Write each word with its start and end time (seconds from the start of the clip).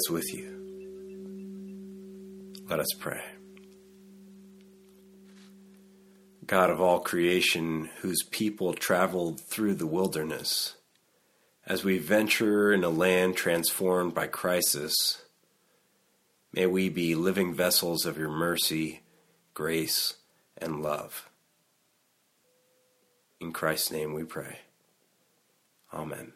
Is 0.00 0.08
with 0.08 0.32
you. 0.32 0.56
Let 2.70 2.80
us 2.80 2.88
pray. 2.98 3.20
God 6.46 6.70
of 6.70 6.80
all 6.80 7.00
creation, 7.00 7.90
whose 8.00 8.22
people 8.22 8.72
traveled 8.72 9.42
through 9.50 9.74
the 9.74 9.86
wilderness, 9.86 10.76
as 11.66 11.84
we 11.84 11.98
venture 11.98 12.72
in 12.72 12.82
a 12.82 12.88
land 12.88 13.36
transformed 13.36 14.14
by 14.14 14.26
crisis, 14.26 15.20
may 16.50 16.64
we 16.64 16.88
be 16.88 17.14
living 17.14 17.52
vessels 17.52 18.06
of 18.06 18.16
your 18.16 18.30
mercy, 18.30 19.02
grace, 19.52 20.14
and 20.56 20.82
love. 20.82 21.28
In 23.38 23.52
Christ's 23.52 23.90
name 23.90 24.14
we 24.14 24.24
pray. 24.24 24.60
Amen. 25.92 26.32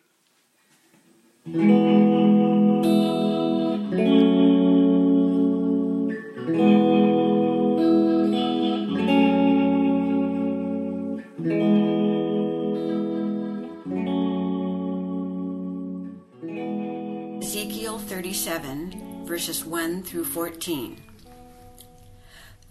Ezekiel 18.47 18.61
37, 18.61 19.27
verses 19.27 19.65
1 19.65 20.03
through 20.03 20.25
14. 20.27 21.01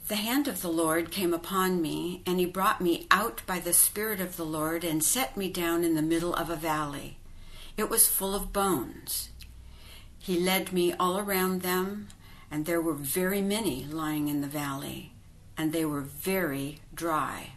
The 0.08 0.16
hand 0.18 0.48
of 0.48 0.62
the 0.62 0.70
Lord 0.70 1.10
came 1.10 1.34
upon 1.34 1.82
me, 1.82 2.22
and 2.28 2.40
he 2.40 2.46
brought 2.46 2.80
me 2.80 3.08
out 3.10 3.42
by 3.48 3.58
the 3.58 3.74
Spirit 3.74 4.22
of 4.22 4.38
the 4.38 4.46
Lord 4.46 4.84
and 4.84 5.04
set 5.04 5.36
me 5.36 5.50
down 5.50 5.84
in 5.84 5.96
the 5.96 6.04
middle 6.04 6.36
of 6.36 6.52
a 6.52 6.56
valley. 6.56 7.18
It 7.76 7.90
was 7.90 8.08
full 8.08 8.36
of 8.36 8.54
bones. 8.54 9.30
He 10.20 10.40
led 10.40 10.74
me 10.74 10.94
all 10.94 11.18
around 11.18 11.64
them, 11.64 12.10
and 12.52 12.68
there 12.68 12.82
were 12.82 12.94
very 12.94 13.42
many 13.42 13.84
lying 13.84 14.28
in 14.28 14.42
the 14.42 14.48
valley, 14.48 15.14
and 15.58 15.74
they 15.74 15.86
were 15.86 16.02
very 16.02 16.82
dry. 16.94 17.54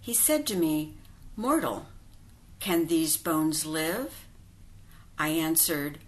He 0.00 0.14
said 0.14 0.46
to 0.46 0.56
me, 0.56 0.94
Mortal, 1.36 1.84
can 2.60 2.86
these 2.86 3.18
bones 3.18 3.66
live? 3.66 4.26
I 5.18 5.28
answered, 5.28 5.98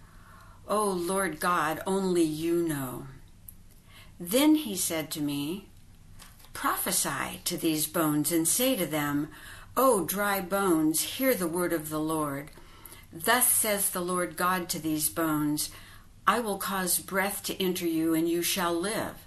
O 0.69 0.79
oh, 0.79 0.91
Lord 0.91 1.39
God, 1.39 1.81
only 1.87 2.23
you 2.23 2.67
know. 2.67 3.07
Then 4.19 4.55
he 4.55 4.75
said 4.75 5.09
to 5.11 5.21
me, 5.21 5.69
Prophesy 6.51 7.39
to 7.45 7.55
these 7.55 7.87
bones 7.87 8.33
and 8.33 8.45
say 8.45 8.75
to 8.75 8.85
them, 8.85 9.29
O 9.77 10.03
dry 10.03 10.41
bones, 10.41 11.01
hear 11.01 11.33
the 11.33 11.47
word 11.47 11.71
of 11.71 11.89
the 11.89 11.99
Lord. 11.99 12.51
Thus 13.13 13.47
says 13.47 13.91
the 13.91 14.01
Lord 14.01 14.35
God 14.35 14.67
to 14.69 14.79
these 14.79 15.07
bones 15.07 15.71
I 16.27 16.41
will 16.41 16.57
cause 16.57 16.99
breath 16.99 17.41
to 17.43 17.63
enter 17.63 17.87
you, 17.87 18.13
and 18.13 18.27
you 18.27 18.41
shall 18.41 18.73
live. 18.73 19.25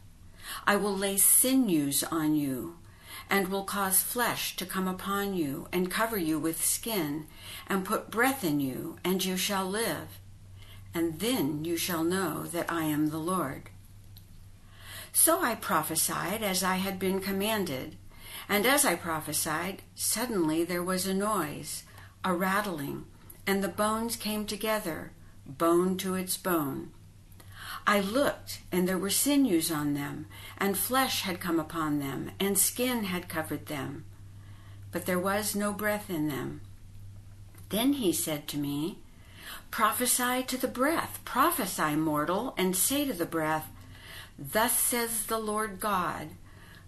I 0.66 0.76
will 0.76 0.94
lay 0.94 1.16
sinews 1.16 2.04
on 2.04 2.34
you, 2.34 2.76
and 3.30 3.48
will 3.48 3.64
cause 3.64 4.02
flesh 4.02 4.56
to 4.56 4.66
come 4.66 4.86
upon 4.86 5.32
you, 5.32 5.68
and 5.72 5.90
cover 5.90 6.18
you 6.18 6.38
with 6.38 6.62
skin, 6.62 7.26
and 7.66 7.86
put 7.86 8.10
breath 8.10 8.44
in 8.44 8.60
you, 8.60 8.98
and 9.02 9.24
you 9.24 9.38
shall 9.38 9.66
live. 9.66 10.19
And 10.94 11.20
then 11.20 11.64
you 11.64 11.76
shall 11.76 12.04
know 12.04 12.44
that 12.44 12.70
I 12.70 12.84
am 12.84 13.10
the 13.10 13.18
Lord. 13.18 13.70
So 15.12 15.42
I 15.42 15.54
prophesied 15.54 16.42
as 16.42 16.62
I 16.62 16.76
had 16.76 16.98
been 16.98 17.20
commanded. 17.20 17.96
And 18.48 18.66
as 18.66 18.84
I 18.84 18.94
prophesied, 18.94 19.82
suddenly 19.94 20.64
there 20.64 20.82
was 20.82 21.06
a 21.06 21.14
noise, 21.14 21.84
a 22.24 22.32
rattling, 22.32 23.04
and 23.46 23.62
the 23.62 23.68
bones 23.68 24.16
came 24.16 24.46
together, 24.46 25.12
bone 25.46 25.96
to 25.98 26.14
its 26.14 26.36
bone. 26.36 26.90
I 27.86 28.00
looked, 28.00 28.60
and 28.70 28.86
there 28.86 28.98
were 28.98 29.10
sinews 29.10 29.70
on 29.70 29.94
them, 29.94 30.26
and 30.58 30.76
flesh 30.76 31.22
had 31.22 31.40
come 31.40 31.58
upon 31.58 31.98
them, 31.98 32.30
and 32.38 32.58
skin 32.58 33.04
had 33.04 33.28
covered 33.28 33.66
them. 33.66 34.04
But 34.92 35.06
there 35.06 35.18
was 35.18 35.56
no 35.56 35.72
breath 35.72 36.10
in 36.10 36.28
them. 36.28 36.60
Then 37.70 37.94
he 37.94 38.12
said 38.12 38.46
to 38.48 38.58
me, 38.58 38.98
Prophesy 39.70 40.42
to 40.44 40.56
the 40.56 40.68
breath, 40.68 41.20
prophesy, 41.24 41.94
mortal, 41.94 42.54
and 42.58 42.76
say 42.76 43.04
to 43.04 43.12
the 43.12 43.26
breath, 43.26 43.68
Thus 44.38 44.76
says 44.78 45.26
the 45.26 45.38
Lord 45.38 45.78
God 45.80 46.30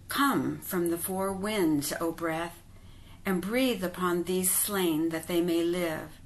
Come 0.09 0.59
from 0.59 0.89
the 0.89 0.97
four 0.97 1.31
winds, 1.31 1.93
O 2.01 2.11
breath, 2.11 2.61
and 3.25 3.41
breathe 3.41 3.83
upon 3.83 4.23
these 4.23 4.51
slain 4.51 5.09
that 5.09 5.27
they 5.27 5.39
may 5.39 5.63
live. 5.63 6.19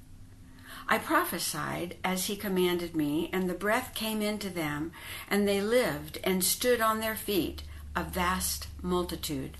I 0.89 0.97
prophesied 0.97 1.97
as 2.03 2.25
he 2.25 2.35
commanded 2.35 2.95
me, 2.95 3.29
and 3.31 3.49
the 3.49 3.53
breath 3.53 3.93
came 3.93 4.21
into 4.21 4.49
them, 4.49 4.93
and 5.29 5.47
they 5.47 5.61
lived 5.61 6.17
and 6.23 6.43
stood 6.43 6.81
on 6.81 7.01
their 7.01 7.15
feet, 7.15 7.63
a 7.95 8.03
vast 8.03 8.67
multitude. 8.81 9.57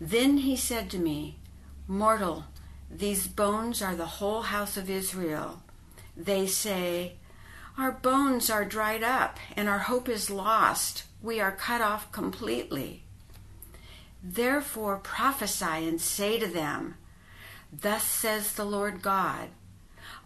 Then 0.00 0.38
he 0.38 0.56
said 0.56 0.90
to 0.90 0.98
me, 0.98 1.36
Mortal, 1.86 2.46
these 2.90 3.26
bones 3.28 3.82
are 3.82 3.94
the 3.94 4.18
whole 4.18 4.42
house 4.42 4.76
of 4.76 4.88
Israel. 4.88 5.62
They 6.24 6.46
say, 6.46 7.14
our 7.78 7.92
bones 7.92 8.50
are 8.50 8.66
dried 8.66 9.02
up, 9.02 9.38
and 9.56 9.66
our 9.66 9.78
hope 9.78 10.06
is 10.06 10.28
lost. 10.28 11.04
We 11.22 11.40
are 11.40 11.50
cut 11.50 11.80
off 11.80 12.12
completely. 12.12 13.04
Therefore 14.22 14.98
prophesy 14.98 15.88
and 15.88 15.98
say 15.98 16.38
to 16.38 16.46
them, 16.46 16.96
Thus 17.72 18.04
says 18.04 18.52
the 18.52 18.66
Lord 18.66 19.00
God 19.00 19.48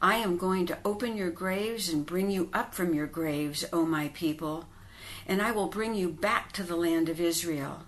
I 0.02 0.16
am 0.16 0.36
going 0.36 0.66
to 0.66 0.78
open 0.84 1.16
your 1.16 1.30
graves 1.30 1.88
and 1.88 2.04
bring 2.04 2.28
you 2.28 2.50
up 2.52 2.74
from 2.74 2.92
your 2.92 3.06
graves, 3.06 3.64
O 3.72 3.86
my 3.86 4.08
people, 4.08 4.64
and 5.28 5.40
I 5.40 5.52
will 5.52 5.68
bring 5.68 5.94
you 5.94 6.08
back 6.08 6.50
to 6.52 6.64
the 6.64 6.74
land 6.74 7.08
of 7.08 7.20
Israel. 7.20 7.84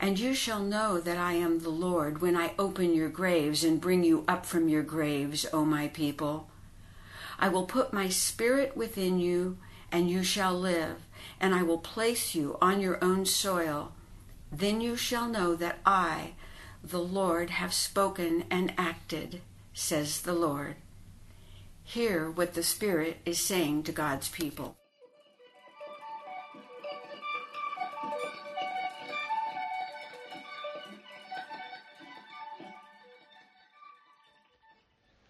And 0.00 0.18
you 0.18 0.32
shall 0.32 0.60
know 0.60 1.00
that 1.00 1.18
I 1.18 1.34
am 1.34 1.58
the 1.58 1.68
Lord 1.68 2.22
when 2.22 2.34
I 2.34 2.54
open 2.58 2.94
your 2.94 3.10
graves 3.10 3.62
and 3.62 3.78
bring 3.78 4.04
you 4.04 4.24
up 4.26 4.46
from 4.46 4.70
your 4.70 4.82
graves, 4.82 5.44
O 5.52 5.66
my 5.66 5.88
people. 5.88 6.48
I 7.38 7.48
will 7.48 7.64
put 7.64 7.92
my 7.92 8.08
spirit 8.08 8.76
within 8.76 9.18
you, 9.18 9.58
and 9.92 10.10
you 10.10 10.22
shall 10.22 10.54
live, 10.54 11.06
and 11.40 11.54
I 11.54 11.62
will 11.62 11.78
place 11.78 12.34
you 12.34 12.56
on 12.60 12.80
your 12.80 13.02
own 13.02 13.26
soil. 13.26 13.92
Then 14.50 14.80
you 14.80 14.96
shall 14.96 15.28
know 15.28 15.54
that 15.54 15.78
I, 15.84 16.32
the 16.82 17.00
Lord, 17.00 17.50
have 17.50 17.74
spoken 17.74 18.44
and 18.50 18.72
acted, 18.78 19.42
says 19.74 20.22
the 20.22 20.34
Lord. 20.34 20.76
Hear 21.84 22.30
what 22.30 22.54
the 22.54 22.62
Spirit 22.62 23.18
is 23.24 23.38
saying 23.38 23.84
to 23.84 23.92
God's 23.92 24.28
people. 24.28 24.76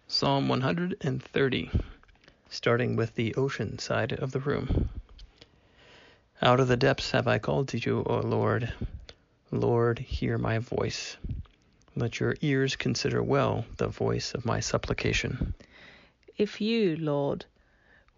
Psalm 0.07 0.47
130 0.47 1.69
starting 2.49 2.95
with 2.95 3.15
the 3.15 3.35
ocean 3.35 3.79
side 3.79 4.13
of 4.13 4.31
the 4.31 4.39
room. 4.39 4.89
Out 6.41 6.59
of 6.59 6.67
the 6.67 6.77
depths 6.77 7.11
have 7.11 7.27
I 7.27 7.39
called 7.39 7.69
to 7.69 7.77
you, 7.77 8.03
O 8.05 8.19
Lord. 8.19 8.71
Lord, 9.51 9.99
hear 9.99 10.37
my 10.37 10.59
voice. 10.59 11.17
Let 11.95 12.19
your 12.19 12.35
ears 12.41 12.75
consider 12.75 13.23
well 13.23 13.65
the 13.77 13.87
voice 13.87 14.33
of 14.33 14.45
my 14.45 14.59
supplication. 14.59 15.55
If 16.37 16.61
you, 16.61 16.95
Lord, 16.97 17.45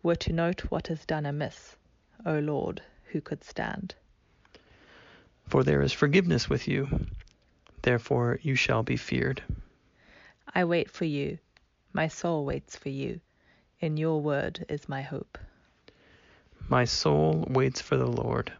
were 0.03 0.17
to 0.17 0.33
note 0.33 0.61
what 0.69 0.89
is 0.89 1.05
done 1.05 1.25
amiss, 1.25 1.77
O 2.25 2.39
Lord, 2.39 2.81
who 3.05 3.21
could 3.21 3.43
stand? 3.43 3.95
For 5.47 5.63
there 5.63 5.81
is 5.81 5.93
forgiveness 5.93 6.49
with 6.49 6.67
you, 6.67 7.07
therefore 7.81 8.39
you 8.41 8.55
shall 8.55 8.83
be 8.83 8.97
feared. 8.97 9.41
I 10.53 10.65
wait 10.65 10.91
for 10.91 11.05
you, 11.05 11.37
my 11.93 12.07
soul 12.07 12.43
waits 12.43 12.75
for 12.75 12.89
you. 12.89 13.21
In 13.81 13.95
your 13.95 14.19
word 14.19 14.65
is 14.67 14.89
my 14.89 15.01
hope. 15.01 15.37
My 16.67 16.83
soul 16.83 17.45
waits 17.49 17.79
for 17.79 17.95
the 17.95 18.11
Lord, 18.11 18.51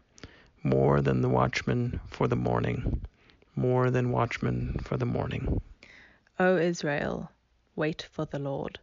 more 0.62 1.02
than 1.02 1.20
the 1.20 1.28
watchman 1.28 2.00
for 2.06 2.26
the 2.26 2.36
morning, 2.36 3.02
more 3.54 3.90
than 3.90 4.12
watchman 4.12 4.80
for 4.82 4.96
the 4.96 5.04
morning. 5.04 5.60
O 6.38 6.56
Israel, 6.56 7.30
wait 7.76 8.08
for 8.10 8.24
the 8.24 8.38
Lord, 8.38 8.78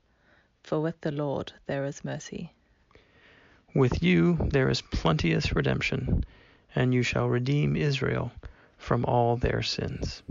for 0.61 0.79
with 0.79 1.01
the 1.01 1.11
Lord 1.11 1.53
there 1.65 1.85
is 1.85 2.05
mercy. 2.05 2.51
With 3.73 4.03
you 4.03 4.37
there 4.51 4.69
is 4.69 4.81
plenteous 4.81 5.55
redemption, 5.55 6.23
and 6.75 6.93
you 6.93 7.01
shall 7.01 7.27
redeem 7.27 7.75
Israel 7.75 8.31
from 8.77 9.05
all 9.05 9.37
their 9.37 9.63
sins. 9.63 10.21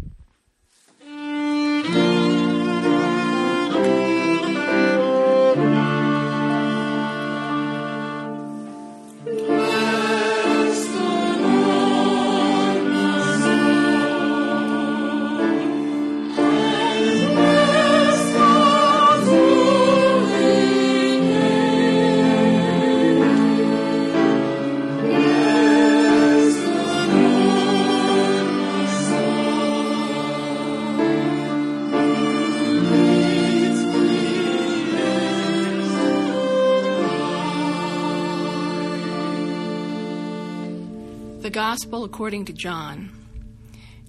The 41.47 41.51
Gospel 41.51 42.03
according 42.03 42.47
to 42.47 42.53
John. 42.53 43.13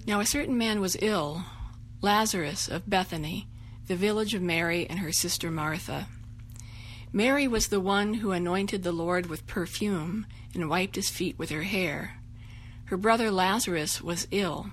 Now 0.08 0.18
a 0.18 0.26
certain 0.26 0.58
man 0.58 0.80
was 0.80 0.96
ill, 1.00 1.44
Lazarus 2.00 2.66
of 2.66 2.90
Bethany, 2.90 3.46
the 3.86 3.94
village 3.94 4.34
of 4.34 4.42
Mary 4.42 4.88
and 4.90 4.98
her 4.98 5.12
sister 5.12 5.48
Martha. 5.48 6.08
Mary 7.12 7.46
was 7.46 7.68
the 7.68 7.78
one 7.78 8.14
who 8.14 8.32
anointed 8.32 8.82
the 8.82 8.90
Lord 8.90 9.26
with 9.26 9.46
perfume 9.46 10.26
and 10.52 10.68
wiped 10.68 10.96
his 10.96 11.10
feet 11.10 11.38
with 11.38 11.50
her 11.50 11.62
hair. 11.62 12.18
Her 12.86 12.96
brother 12.96 13.30
Lazarus 13.30 14.02
was 14.02 14.26
ill. 14.32 14.72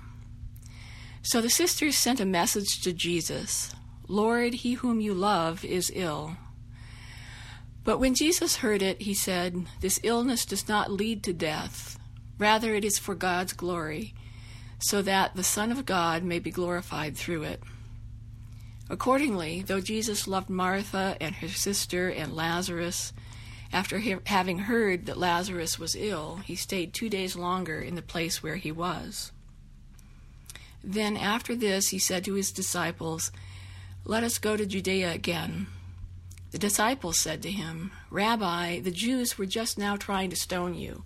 So 1.22 1.40
the 1.40 1.48
sisters 1.48 1.96
sent 1.96 2.18
a 2.18 2.26
message 2.26 2.80
to 2.80 2.92
Jesus 2.92 3.76
Lord, 4.08 4.54
he 4.54 4.72
whom 4.72 5.00
you 5.00 5.14
love 5.14 5.64
is 5.64 5.92
ill. 5.94 6.36
But 7.84 8.00
when 8.00 8.16
Jesus 8.16 8.56
heard 8.56 8.82
it, 8.82 9.02
he 9.02 9.14
said, 9.14 9.66
This 9.80 10.00
illness 10.02 10.44
does 10.44 10.68
not 10.68 10.90
lead 10.90 11.22
to 11.22 11.32
death. 11.32 11.96
Rather, 12.38 12.74
it 12.74 12.84
is 12.84 12.98
for 12.98 13.14
God's 13.14 13.52
glory, 13.52 14.14
so 14.78 15.00
that 15.02 15.34
the 15.34 15.44
Son 15.44 15.72
of 15.72 15.86
God 15.86 16.22
may 16.22 16.38
be 16.38 16.50
glorified 16.50 17.16
through 17.16 17.44
it. 17.44 17.62
Accordingly, 18.88 19.62
though 19.62 19.80
Jesus 19.80 20.28
loved 20.28 20.50
Martha 20.50 21.16
and 21.20 21.34
her 21.36 21.48
sister 21.48 22.08
and 22.08 22.36
Lazarus, 22.36 23.12
after 23.72 23.98
he- 23.98 24.16
having 24.26 24.60
heard 24.60 25.06
that 25.06 25.18
Lazarus 25.18 25.78
was 25.78 25.96
ill, 25.96 26.36
he 26.44 26.54
stayed 26.54 26.92
two 26.92 27.08
days 27.08 27.34
longer 27.34 27.80
in 27.80 27.94
the 27.96 28.02
place 28.02 28.42
where 28.42 28.56
he 28.56 28.70
was. 28.70 29.32
Then, 30.84 31.16
after 31.16 31.56
this, 31.56 31.88
he 31.88 31.98
said 31.98 32.24
to 32.24 32.34
his 32.34 32.52
disciples, 32.52 33.32
Let 34.04 34.22
us 34.22 34.38
go 34.38 34.56
to 34.56 34.66
Judea 34.66 35.10
again. 35.12 35.66
The 36.52 36.58
disciples 36.58 37.18
said 37.18 37.42
to 37.42 37.50
him, 37.50 37.90
Rabbi, 38.08 38.78
the 38.80 38.92
Jews 38.92 39.36
were 39.36 39.46
just 39.46 39.78
now 39.78 39.96
trying 39.96 40.30
to 40.30 40.36
stone 40.36 40.74
you 40.74 41.02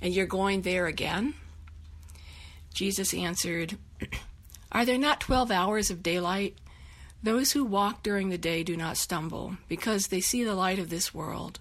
and 0.00 0.14
you're 0.14 0.26
going 0.26 0.62
there 0.62 0.86
again? 0.86 1.34
Jesus 2.74 3.14
answered, 3.14 3.78
Are 4.72 4.84
there 4.84 4.98
not 4.98 5.20
twelve 5.20 5.50
hours 5.50 5.90
of 5.90 6.02
daylight? 6.02 6.56
Those 7.22 7.52
who 7.52 7.64
walk 7.64 8.02
during 8.02 8.28
the 8.28 8.36
day 8.36 8.62
do 8.62 8.76
not 8.76 8.98
stumble, 8.98 9.56
because 9.68 10.08
they 10.08 10.20
see 10.20 10.44
the 10.44 10.54
light 10.54 10.78
of 10.78 10.90
this 10.90 11.14
world. 11.14 11.58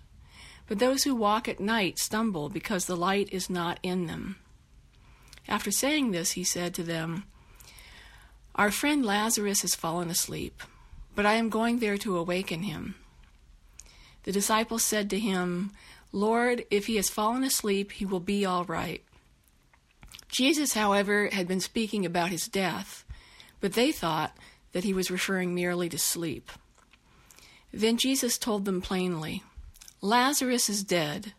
But 0.68 0.80
those 0.80 1.04
who 1.04 1.16
walk 1.16 1.48
at 1.48 1.60
night 1.60 2.00
stumble, 2.00 2.50
because 2.50 2.86
the 2.86 2.98
light 2.98 3.30
is 3.32 3.50
not 3.50 3.80
in 3.84 4.08
them. 4.08 4.38
After 5.48 5.72
saying 5.72 6.12
this, 6.12 6.32
he 6.32 6.44
said 6.44 6.74
to 6.74 6.84
them, 6.84 7.24
Our 8.56 8.72
friend 8.72 9.06
Lazarus 9.06 9.62
has 9.62 9.76
fallen 9.76 10.10
asleep, 10.10 10.62
but 11.16 11.26
I 11.26 11.34
am 11.36 11.50
going 11.50 11.80
there 11.80 11.98
to 12.00 12.18
awaken 12.18 12.64
him. 12.64 12.96
The 14.24 14.32
disciples 14.32 14.84
said 14.84 15.10
to 15.12 15.20
him, 15.20 15.72
Lord, 16.14 16.66
if 16.70 16.86
he 16.86 16.96
has 16.98 17.10
fallen 17.10 17.44
asleep, 17.44 17.92
he 17.94 18.06
will 18.06 18.20
be 18.20 18.46
all 18.46 18.64
right. 18.66 19.04
Jesus, 20.30 20.74
however, 20.74 21.30
had 21.32 21.48
been 21.48 21.60
speaking 21.60 22.06
about 22.06 22.30
his 22.30 22.48
death, 22.48 23.04
but 23.60 23.74
they 23.74 23.92
thought 23.92 24.38
that 24.72 24.84
he 24.84 24.94
was 24.94 25.12
referring 25.12 25.56
merely 25.56 25.90
to 25.90 25.98
sleep. 25.98 26.52
Then 27.74 27.98
Jesus 27.98 28.38
told 28.38 28.66
them 28.66 28.80
plainly, 28.80 29.44
Lazarus 30.02 30.70
is 30.70 30.84
dead. 30.84 31.34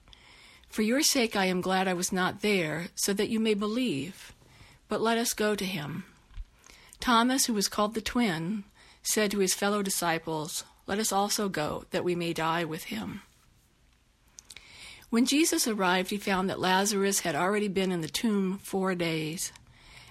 For 0.69 0.83
your 0.83 1.03
sake 1.03 1.37
I 1.37 1.47
am 1.47 1.61
glad 1.61 1.87
I 1.87 1.95
was 1.95 2.13
not 2.13 2.41
there, 2.43 2.89
so 2.97 3.13
that 3.13 3.29
you 3.29 3.39
may 3.39 3.55
believe. 3.55 4.33
But 4.89 5.01
let 5.01 5.19
us 5.19 5.35
go 5.35 5.55
to 5.55 5.65
him. 5.65 6.05
Thomas, 6.99 7.47
who 7.47 7.55
was 7.55 7.69
called 7.69 7.95
the 7.95 8.01
twin, 8.01 8.65
said 9.03 9.31
to 9.31 9.39
his 9.39 9.55
fellow 9.55 9.83
disciples, 9.83 10.65
Let 10.89 10.99
us 10.99 11.13
also 11.13 11.49
go, 11.49 11.85
that 11.93 12.03
we 12.03 12.17
may 12.17 12.33
die 12.33 12.65
with 12.65 12.85
him. 12.85 13.23
When 15.15 15.27
Jesus 15.27 15.69
arrived, 15.69 16.11
he 16.11 16.17
found 16.17 16.51
that 16.51 16.59
Lazarus 16.59 17.21
had 17.21 17.37
already 17.37 17.69
been 17.69 17.93
in 17.93 18.01
the 18.01 18.09
tomb 18.09 18.59
four 18.65 18.97
days. 18.97 19.53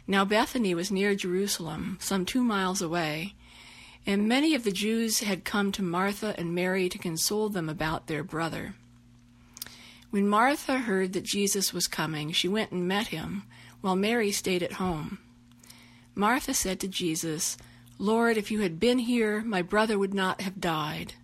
Now 0.07 0.23
Bethany 0.23 0.73
was 0.73 0.91
near 0.91 1.13
Jerusalem, 1.13 1.97
some 1.99 2.25
two 2.25 2.41
miles 2.41 2.81
away, 2.81 3.33
and 4.05 4.29
many 4.29 4.55
of 4.55 4.63
the 4.63 4.71
Jews 4.71 5.19
had 5.19 5.43
come 5.43 5.73
to 5.73 5.83
Martha 5.83 6.33
and 6.37 6.55
Mary 6.55 6.87
to 6.87 6.97
console 6.97 7.49
them 7.49 7.67
about 7.67 8.07
their 8.07 8.23
brother. 8.23 8.75
When 10.09 10.25
Martha 10.25 10.77
heard 10.77 11.11
that 11.11 11.25
Jesus 11.25 11.73
was 11.73 11.87
coming, 11.87 12.31
she 12.31 12.47
went 12.47 12.71
and 12.71 12.87
met 12.87 13.07
him, 13.07 13.43
while 13.81 13.97
Mary 13.97 14.31
stayed 14.31 14.63
at 14.63 14.79
home. 14.79 15.19
Martha 16.15 16.53
said 16.53 16.79
to 16.79 16.87
Jesus, 16.87 17.57
Lord, 17.97 18.37
if 18.37 18.49
you 18.51 18.61
had 18.61 18.79
been 18.79 18.99
here, 18.99 19.41
my 19.41 19.63
brother 19.63 19.99
would 19.99 20.13
not 20.13 20.39
have 20.39 20.61
died. 20.61 21.15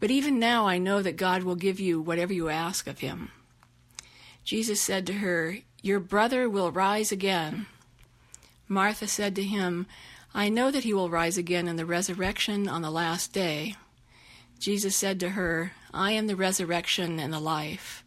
But 0.00 0.10
even 0.10 0.38
now 0.38 0.66
I 0.66 0.78
know 0.78 1.02
that 1.02 1.16
God 1.16 1.42
will 1.42 1.56
give 1.56 1.80
you 1.80 2.00
whatever 2.00 2.32
you 2.32 2.48
ask 2.48 2.86
of 2.86 3.00
him. 3.00 3.30
Jesus 4.44 4.80
said 4.80 5.06
to 5.06 5.14
her, 5.14 5.58
Your 5.82 6.00
brother 6.00 6.48
will 6.48 6.70
rise 6.70 7.12
again. 7.12 7.66
Martha 8.68 9.08
said 9.08 9.34
to 9.36 9.42
him, 9.42 9.86
I 10.34 10.48
know 10.48 10.70
that 10.70 10.84
he 10.84 10.94
will 10.94 11.10
rise 11.10 11.38
again 11.38 11.66
in 11.66 11.76
the 11.76 11.86
resurrection 11.86 12.68
on 12.68 12.82
the 12.82 12.90
last 12.90 13.32
day. 13.32 13.74
Jesus 14.58 14.94
said 14.94 15.18
to 15.20 15.30
her, 15.30 15.72
I 15.92 16.12
am 16.12 16.26
the 16.26 16.36
resurrection 16.36 17.18
and 17.18 17.32
the 17.32 17.40
life. 17.40 18.04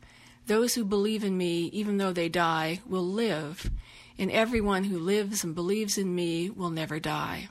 Those 0.48 0.76
who 0.76 0.86
believe 0.86 1.24
in 1.24 1.38
me, 1.38 1.66
even 1.74 1.98
though 1.98 2.14
they 2.14 2.30
die, 2.30 2.82
will 2.86 3.06
live, 3.06 3.70
and 4.18 4.32
everyone 4.32 4.86
who 4.86 5.00
lives 5.00 5.44
and 5.44 5.56
believes 5.56 5.98
in 5.98 6.14
me 6.14 6.50
will 6.50 6.70
never 6.70 7.00
die. 7.00 7.50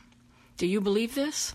Do 0.56 0.66
you 0.66 0.80
believe 0.80 1.14
this? 1.14 1.54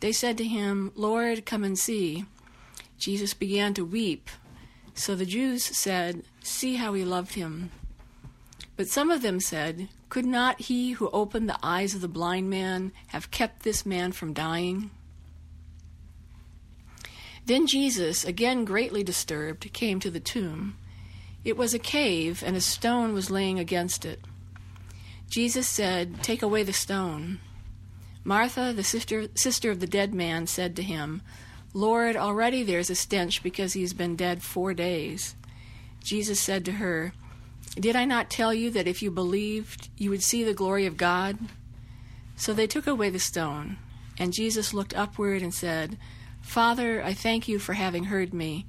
They 0.00 0.12
said 0.12 0.36
to 0.38 0.44
him, 0.44 0.92
Lord, 0.94 1.46
come 1.46 1.64
and 1.64 1.78
see. 1.78 2.26
Jesus 2.98 3.34
began 3.34 3.74
to 3.74 3.84
weep. 3.84 4.30
So 4.94 5.14
the 5.14 5.26
Jews 5.26 5.64
said, 5.64 6.22
See 6.42 6.76
how 6.76 6.94
he 6.94 7.04
loved 7.04 7.34
him. 7.34 7.70
But 8.76 8.88
some 8.88 9.10
of 9.10 9.22
them 9.22 9.40
said, 9.40 9.88
Could 10.08 10.26
not 10.26 10.60
he 10.62 10.92
who 10.92 11.10
opened 11.10 11.48
the 11.48 11.58
eyes 11.62 11.94
of 11.94 12.00
the 12.00 12.08
blind 12.08 12.50
man 12.50 12.92
have 13.08 13.30
kept 13.30 13.62
this 13.62 13.86
man 13.86 14.12
from 14.12 14.32
dying? 14.32 14.90
Then 17.46 17.66
Jesus, 17.66 18.24
again 18.24 18.64
greatly 18.64 19.04
disturbed, 19.04 19.72
came 19.72 20.00
to 20.00 20.10
the 20.10 20.20
tomb. 20.20 20.76
It 21.44 21.56
was 21.56 21.74
a 21.74 21.78
cave, 21.78 22.42
and 22.44 22.56
a 22.56 22.60
stone 22.60 23.12
was 23.12 23.30
laying 23.30 23.58
against 23.58 24.04
it. 24.04 24.20
Jesus 25.30 25.68
said, 25.68 26.22
Take 26.22 26.42
away 26.42 26.64
the 26.64 26.72
stone. 26.72 27.38
Martha, 28.26 28.72
the 28.74 28.82
sister, 28.82 29.28
sister 29.36 29.70
of 29.70 29.78
the 29.78 29.86
dead 29.86 30.12
man, 30.12 30.48
said 30.48 30.74
to 30.74 30.82
him, 30.82 31.22
Lord, 31.72 32.16
already 32.16 32.64
there's 32.64 32.90
a 32.90 32.96
stench 32.96 33.40
because 33.40 33.74
he's 33.74 33.92
been 33.92 34.16
dead 34.16 34.42
four 34.42 34.74
days. 34.74 35.36
Jesus 36.02 36.40
said 36.40 36.64
to 36.64 36.72
her, 36.72 37.12
Did 37.78 37.94
I 37.94 38.04
not 38.04 38.28
tell 38.28 38.52
you 38.52 38.68
that 38.72 38.88
if 38.88 39.00
you 39.00 39.12
believed, 39.12 39.90
you 39.96 40.10
would 40.10 40.24
see 40.24 40.42
the 40.42 40.54
glory 40.54 40.86
of 40.86 40.96
God? 40.96 41.38
So 42.34 42.52
they 42.52 42.66
took 42.66 42.88
away 42.88 43.10
the 43.10 43.20
stone, 43.20 43.76
and 44.18 44.32
Jesus 44.32 44.74
looked 44.74 44.96
upward 44.96 45.40
and 45.40 45.54
said, 45.54 45.96
Father, 46.42 47.00
I 47.04 47.14
thank 47.14 47.46
you 47.46 47.60
for 47.60 47.74
having 47.74 48.04
heard 48.04 48.34
me. 48.34 48.66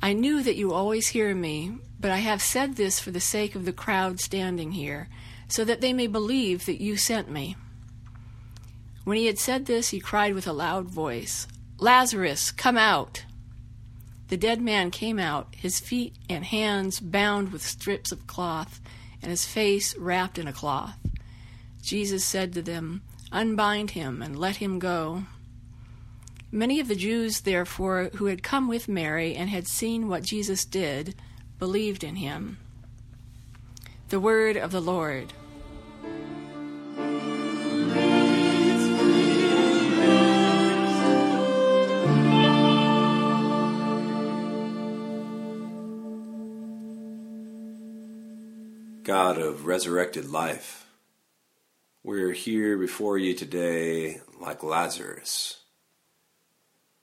I 0.00 0.12
knew 0.12 0.44
that 0.44 0.54
you 0.54 0.72
always 0.72 1.08
hear 1.08 1.34
me, 1.34 1.76
but 1.98 2.12
I 2.12 2.18
have 2.18 2.40
said 2.40 2.76
this 2.76 3.00
for 3.00 3.10
the 3.10 3.20
sake 3.20 3.56
of 3.56 3.64
the 3.64 3.72
crowd 3.72 4.20
standing 4.20 4.70
here, 4.70 5.08
so 5.48 5.64
that 5.64 5.80
they 5.80 5.92
may 5.92 6.06
believe 6.06 6.66
that 6.66 6.80
you 6.80 6.96
sent 6.96 7.28
me. 7.28 7.56
When 9.04 9.16
he 9.16 9.26
had 9.26 9.38
said 9.38 9.66
this, 9.66 9.90
he 9.90 10.00
cried 10.00 10.34
with 10.34 10.46
a 10.46 10.52
loud 10.52 10.86
voice, 10.86 11.48
Lazarus, 11.78 12.52
come 12.52 12.76
out! 12.76 13.24
The 14.28 14.36
dead 14.36 14.62
man 14.62 14.90
came 14.90 15.18
out, 15.18 15.54
his 15.56 15.80
feet 15.80 16.14
and 16.30 16.44
hands 16.44 17.00
bound 17.00 17.52
with 17.52 17.66
strips 17.66 18.12
of 18.12 18.26
cloth, 18.26 18.80
and 19.20 19.30
his 19.30 19.44
face 19.44 19.96
wrapped 19.96 20.38
in 20.38 20.46
a 20.46 20.52
cloth. 20.52 20.96
Jesus 21.82 22.24
said 22.24 22.52
to 22.54 22.62
them, 22.62 23.02
Unbind 23.32 23.90
him 23.90 24.22
and 24.22 24.38
let 24.38 24.56
him 24.56 24.78
go. 24.78 25.24
Many 26.50 26.80
of 26.80 26.88
the 26.88 26.94
Jews, 26.94 27.40
therefore, 27.40 28.10
who 28.16 28.26
had 28.26 28.42
come 28.42 28.68
with 28.68 28.88
Mary 28.88 29.34
and 29.34 29.50
had 29.50 29.66
seen 29.66 30.06
what 30.06 30.22
Jesus 30.22 30.64
did, 30.64 31.14
believed 31.58 32.04
in 32.04 32.16
him. 32.16 32.58
The 34.10 34.20
word 34.20 34.56
of 34.56 34.70
the 34.70 34.80
Lord. 34.80 35.32
God 49.02 49.36
of 49.36 49.66
resurrected 49.66 50.30
life, 50.30 50.86
we're 52.04 52.30
here 52.30 52.78
before 52.78 53.18
you 53.18 53.34
today 53.34 54.20
like 54.40 54.62
Lazarus. 54.62 55.62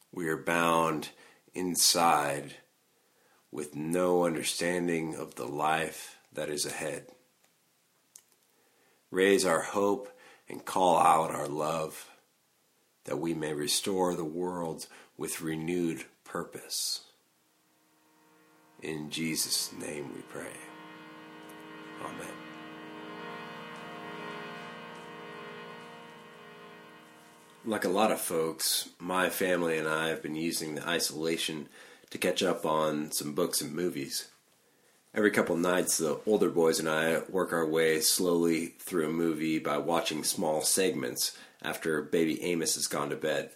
We 0.09 0.29
are 0.29 0.37
bound 0.37 1.09
inside 1.53 2.55
with 3.51 3.75
no 3.75 4.23
understanding 4.23 5.15
of 5.15 5.35
the 5.35 5.45
life 5.45 6.17
that 6.31 6.49
is 6.49 6.65
ahead. 6.65 7.07
Raise 9.11 9.43
our 9.43 9.61
hope 9.61 10.07
and 10.47 10.63
call 10.63 10.99
out 10.99 11.31
our 11.31 11.49
love 11.49 12.09
that 13.03 13.19
we 13.19 13.33
may 13.33 13.53
restore 13.53 14.15
the 14.15 14.23
world 14.23 14.87
with 15.17 15.41
renewed 15.41 16.05
purpose. 16.23 17.01
In 18.81 19.09
Jesus' 19.09 19.73
name 19.73 20.13
we 20.15 20.21
pray. 20.21 20.68
Amen. 22.03 22.27
Like 27.65 27.85
a 27.85 27.89
lot 27.89 28.11
of 28.11 28.21
folks, 28.21 28.89
my 28.99 29.29
family 29.29 29.77
and 29.77 29.87
I 29.87 30.09
have 30.09 30.23
been 30.23 30.35
using 30.35 30.75
the 30.75 30.87
isolation 30.87 31.67
to 32.09 32.17
catch 32.17 32.41
up 32.41 32.65
on 32.65 33.11
some 33.11 33.33
books 33.33 33.61
and 33.61 33.73
movies. 33.73 34.29
Every 35.13 35.31
couple 35.31 35.57
nights, 35.57 35.97
the 35.97 36.19
older 36.27 36.49
boys 36.49 36.79
and 36.79 36.87
I 36.87 37.21
work 37.29 37.51
our 37.51 37.65
way 37.65 37.99
slowly 37.99 38.75
through 38.79 39.07
a 39.07 39.11
movie 39.11 39.57
by 39.57 39.77
watching 39.77 40.23
small 40.23 40.61
segments 40.61 41.37
after 41.61 42.01
baby 42.01 42.41
Amos 42.43 42.75
has 42.75 42.87
gone 42.87 43.09
to 43.09 43.15
bed. 43.15 43.49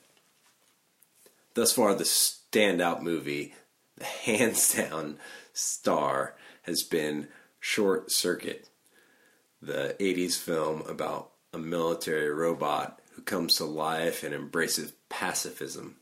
Thus 1.53 1.71
far, 1.71 1.93
the 1.93 2.03
standout 2.03 3.01
movie, 3.01 3.53
the 3.97 4.03
hands 4.25 4.73
down 4.73 5.17
star, 5.53 6.35
has 6.63 6.81
been 6.81 7.27
Short 7.65 8.11
Circuit, 8.11 8.67
the 9.61 9.95
80s 9.97 10.37
film 10.37 10.81
about 10.81 11.31
a 11.53 11.57
military 11.57 12.29
robot 12.29 12.99
who 13.13 13.21
comes 13.21 13.55
to 13.55 13.63
life 13.63 14.21
and 14.21 14.35
embraces 14.35 14.91
pacifism. 15.07 15.95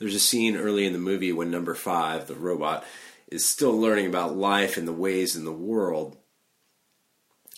There's 0.00 0.16
a 0.16 0.18
scene 0.18 0.56
early 0.56 0.84
in 0.84 0.92
the 0.92 0.98
movie 0.98 1.32
when 1.32 1.52
number 1.52 1.76
five, 1.76 2.26
the 2.26 2.34
robot, 2.34 2.84
is 3.28 3.48
still 3.48 3.78
learning 3.78 4.08
about 4.08 4.36
life 4.36 4.76
and 4.76 4.88
the 4.88 4.92
ways 4.92 5.36
in 5.36 5.44
the 5.44 5.52
world. 5.52 6.16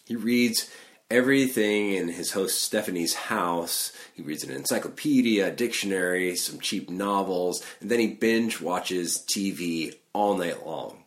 He 0.05 0.15
reads 0.15 0.71
everything 1.11 1.95
in 1.95 2.09
his 2.09 2.33
host 2.33 2.63
Stephanie's 2.63 3.15
house. 3.15 3.95
He 4.13 4.21
reads 4.21 4.45
an 4.45 4.51
encyclopedia, 4.51 5.49
a 5.49 5.51
dictionary, 5.51 6.37
some 6.37 6.61
cheap 6.61 6.91
novels, 6.91 7.65
and 7.81 7.91
then 7.91 7.99
he 7.99 8.09
binge 8.09 8.61
watches 8.61 9.25
TV 9.27 9.95
all 10.13 10.37
night 10.37 10.67
long. 10.67 11.05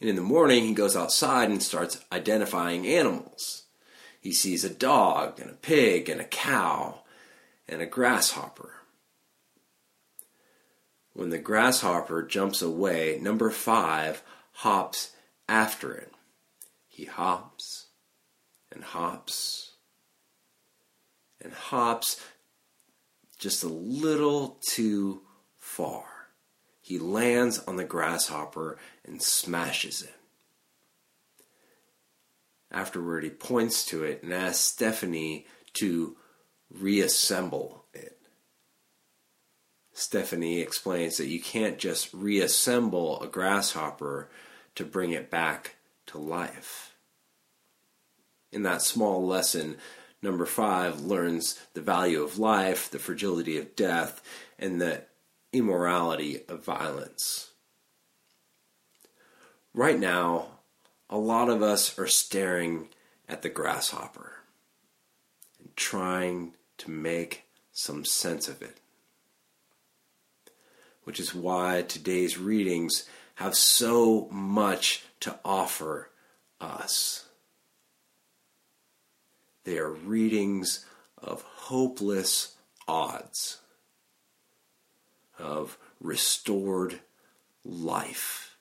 And 0.00 0.08
in 0.08 0.16
the 0.16 0.22
morning, 0.22 0.64
he 0.64 0.74
goes 0.74 0.96
outside 0.96 1.50
and 1.50 1.62
starts 1.62 2.04
identifying 2.12 2.86
animals. 2.86 3.64
He 4.20 4.32
sees 4.32 4.64
a 4.64 4.70
dog 4.70 5.40
and 5.40 5.50
a 5.50 5.54
pig 5.54 6.08
and 6.08 6.20
a 6.20 6.24
cow 6.24 7.00
and 7.68 7.82
a 7.82 7.86
grasshopper. 7.86 8.74
When 11.12 11.30
the 11.30 11.38
grasshopper 11.38 12.22
jumps 12.22 12.62
away, 12.62 13.18
number 13.20 13.50
five 13.50 14.22
hops 14.52 15.12
after 15.48 15.92
it. 15.94 16.12
He 16.86 17.06
hops 17.06 17.86
and 18.70 18.84
hops 18.84 19.72
and 21.40 21.52
hops 21.52 22.20
just 23.38 23.62
a 23.62 23.68
little 23.68 24.58
too 24.60 25.22
far. 25.58 26.07
He 26.88 26.98
lands 26.98 27.58
on 27.68 27.76
the 27.76 27.84
grasshopper 27.84 28.78
and 29.04 29.20
smashes 29.20 30.00
it. 30.00 30.14
Afterward, 32.70 33.24
he 33.24 33.28
points 33.28 33.84
to 33.88 34.04
it 34.04 34.22
and 34.22 34.32
asks 34.32 34.64
Stephanie 34.64 35.46
to 35.74 36.16
reassemble 36.70 37.84
it. 37.92 38.18
Stephanie 39.92 40.62
explains 40.62 41.18
that 41.18 41.26
you 41.26 41.42
can't 41.42 41.76
just 41.76 42.14
reassemble 42.14 43.20
a 43.20 43.26
grasshopper 43.26 44.30
to 44.74 44.86
bring 44.86 45.10
it 45.10 45.30
back 45.30 45.76
to 46.06 46.16
life. 46.16 46.94
In 48.50 48.62
that 48.62 48.80
small 48.80 49.26
lesson, 49.26 49.76
number 50.22 50.46
five 50.46 51.02
learns 51.02 51.60
the 51.74 51.82
value 51.82 52.22
of 52.22 52.38
life, 52.38 52.90
the 52.90 52.98
fragility 52.98 53.58
of 53.58 53.76
death, 53.76 54.22
and 54.58 54.80
the 54.80 55.02
immorality 55.58 56.40
of 56.48 56.64
violence. 56.64 57.50
Right 59.74 59.98
now, 59.98 60.46
a 61.10 61.18
lot 61.18 61.48
of 61.48 61.62
us 61.62 61.98
are 61.98 62.06
staring 62.06 62.88
at 63.28 63.42
the 63.42 63.48
grasshopper 63.48 64.32
and 65.58 65.74
trying 65.76 66.54
to 66.78 66.90
make 66.90 67.44
some 67.72 68.04
sense 68.04 68.48
of 68.48 68.62
it. 68.62 68.78
Which 71.04 71.20
is 71.20 71.34
why 71.34 71.82
today's 71.82 72.38
readings 72.38 73.08
have 73.36 73.54
so 73.54 74.28
much 74.30 75.04
to 75.20 75.38
offer 75.44 76.10
us. 76.60 77.26
They 79.64 79.78
are 79.78 79.90
readings 79.90 80.84
of 81.16 81.42
hopeless 81.42 82.56
odds, 82.86 83.58
of 85.38 85.78
restored 86.00 87.00
life 87.64 88.56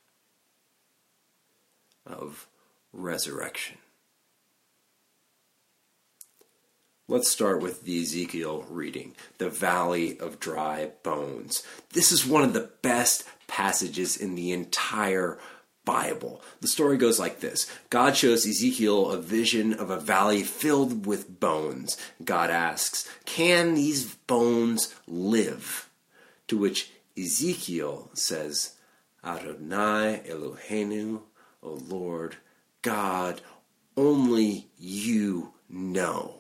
of 2.06 2.48
resurrection. 2.94 3.78
Let's 7.10 7.30
start 7.30 7.62
with 7.62 7.84
the 7.84 8.02
Ezekiel 8.02 8.66
reading, 8.70 9.16
the 9.38 9.50
Valley 9.50 10.20
of 10.20 10.42
Dry 10.42 10.92
Bones. 11.04 11.64
This 11.94 12.12
is 12.12 12.26
one 12.26 12.44
of 12.44 12.52
the 12.52 12.70
best 12.82 13.24
passages 13.48 14.18
in 14.18 14.36
the 14.36 14.52
entire 14.52 15.40
Bible. 15.86 16.42
The 16.60 16.68
story 16.68 16.98
goes 16.98 17.18
like 17.18 17.40
this 17.40 17.72
God 17.90 18.18
shows 18.18 18.46
Ezekiel 18.46 19.10
a 19.10 19.22
vision 19.22 19.74
of 19.74 19.90
a 19.90 20.00
valley 20.00 20.44
filled 20.44 21.06
with 21.06 21.40
bones. 21.40 21.96
God 22.26 22.50
asks, 22.50 23.10
Can 23.24 23.76
these 23.76 24.14
bones 24.14 24.94
live? 25.08 25.87
To 26.48 26.58
which 26.58 26.92
Ezekiel 27.18 28.12
says, 28.14 28.76
Adonai 29.24 30.22
Eloheinu 30.28 31.22
O 31.64 31.74
Lord 31.74 32.38
God, 32.82 33.42
only 33.96 34.68
you 34.78 35.54
know. 35.70 36.36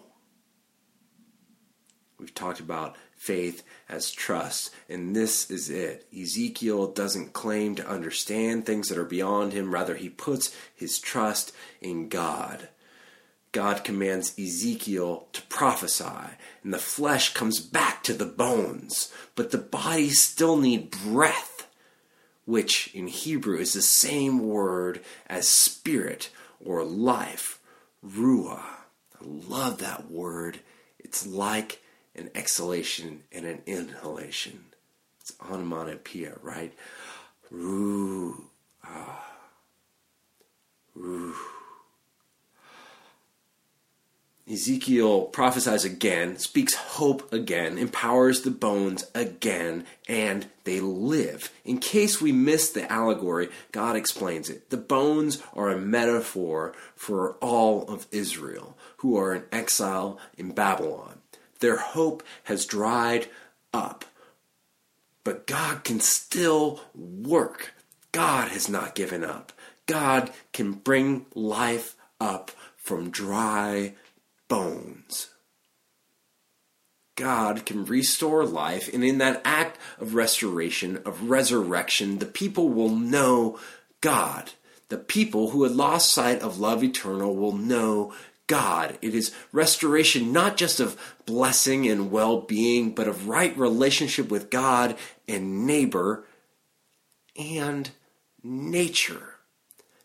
We've 2.19 2.33
talked 2.33 2.59
about 2.59 2.95
faith 3.15 3.63
as 3.89 4.11
trust, 4.11 4.73
and 4.87 5.15
this 5.15 5.51
is 5.51 5.69
it. 5.69 6.07
Ezekiel 6.17 6.87
doesn't 6.87 7.33
claim 7.33 7.75
to 7.75 7.87
understand 7.87 8.65
things 8.65 8.89
that 8.89 8.97
are 8.97 9.05
beyond 9.05 9.53
him, 9.53 9.73
rather, 9.73 9.95
he 9.95 10.09
puts 10.09 10.55
his 10.73 10.99
trust 10.99 11.51
in 11.81 12.09
God. 12.09 12.69
God 13.57 13.83
commands 13.83 14.37
Ezekiel 14.37 15.29
to 15.33 15.41
prophesy, 15.47 16.35
and 16.63 16.71
the 16.71 16.77
flesh 16.77 17.33
comes 17.33 17.59
back 17.59 18.03
to 18.03 18.13
the 18.13 18.23
bones, 18.23 19.11
but 19.33 19.49
the 19.49 19.57
bodies 19.57 20.21
still 20.21 20.57
need 20.57 20.91
breath 20.91 21.57
which 22.45 22.93
in 22.93 23.07
Hebrew 23.07 23.57
is 23.57 23.73
the 23.73 23.81
same 23.81 24.47
word 24.47 25.01
as 25.25 25.47
spirit 25.47 26.29
or 26.63 26.83
life, 26.83 27.59
ruah. 28.05 28.61
I 28.61 29.23
love 29.23 29.79
that 29.79 30.11
word. 30.11 30.59
It's 30.99 31.25
like 31.25 31.81
an 32.15 32.29
exhalation 32.35 33.23
and 33.31 33.47
an 33.47 33.63
inhalation. 33.65 34.65
It's 35.19 35.33
onomatopoeia, 35.41 36.37
right? 36.43 36.73
Ruah. 37.51 38.35
Ah. 38.85 39.25
Ruah. 40.95 41.56
Ezekiel 44.49 45.23
prophesies 45.23 45.83
again, 45.83 46.37
speaks 46.37 46.73
hope 46.73 47.33
again, 47.33 47.77
empowers 47.77 48.41
the 48.41 48.51
bones 48.51 49.05
again, 49.13 49.85
and 50.07 50.47
they 50.63 50.79
live. 50.79 51.51
In 51.65 51.79
case 51.79 52.21
we 52.21 52.31
missed 52.31 52.73
the 52.73 52.89
allegory, 52.91 53.49
God 53.73 53.97
explains 53.97 54.49
it. 54.49 54.69
The 54.69 54.77
bones 54.77 55.43
are 55.53 55.69
a 55.69 55.77
metaphor 55.77 56.73
for 56.95 57.33
all 57.41 57.83
of 57.89 58.07
Israel 58.11 58.77
who 58.97 59.17
are 59.17 59.35
in 59.35 59.43
exile 59.51 60.17
in 60.37 60.51
Babylon. 60.51 61.19
Their 61.59 61.77
hope 61.77 62.23
has 62.45 62.65
dried 62.65 63.27
up, 63.73 64.05
but 65.25 65.45
God 65.45 65.83
can 65.83 65.99
still 65.99 66.79
work. 66.95 67.73
God 68.13 68.47
has 68.49 68.69
not 68.69 68.95
given 68.95 69.25
up. 69.25 69.51
God 69.87 70.31
can 70.53 70.71
bring 70.71 71.25
life 71.33 71.95
up 72.21 72.51
from 72.77 73.09
dry 73.09 73.93
bones. 74.47 75.29
God 77.15 77.65
can 77.65 77.83
restore 77.85 78.45
life, 78.45 78.93
and 78.93 79.03
in 79.03 79.17
that 79.17 79.41
act 79.43 79.79
of 79.99 80.13
restoration, 80.13 80.97
of 81.03 81.29
resurrection, 81.29 82.19
the 82.19 82.27
people 82.27 82.69
will 82.69 82.89
know 82.89 83.59
God. 84.01 84.51
The 84.89 84.97
people 84.97 85.49
who 85.49 85.63
had 85.63 85.73
lost 85.73 86.11
sight 86.11 86.41
of 86.41 86.59
love 86.59 86.83
eternal 86.83 87.35
will 87.35 87.57
know 87.57 88.13
God. 88.45 88.97
It 89.01 89.13
is 89.13 89.35
restoration 89.51 90.31
not 90.31 90.57
just 90.57 90.79
of 90.79 91.15
blessing 91.25 91.87
and 91.87 92.11
well 92.11 92.41
being, 92.41 92.95
but 92.95 93.07
of 93.07 93.27
right 93.27 93.57
relationship 93.57 94.29
with 94.29 94.49
God 94.49 94.95
and 95.27 95.65
neighbor 95.65 96.25
and 97.35 97.89
nature. 98.43 99.36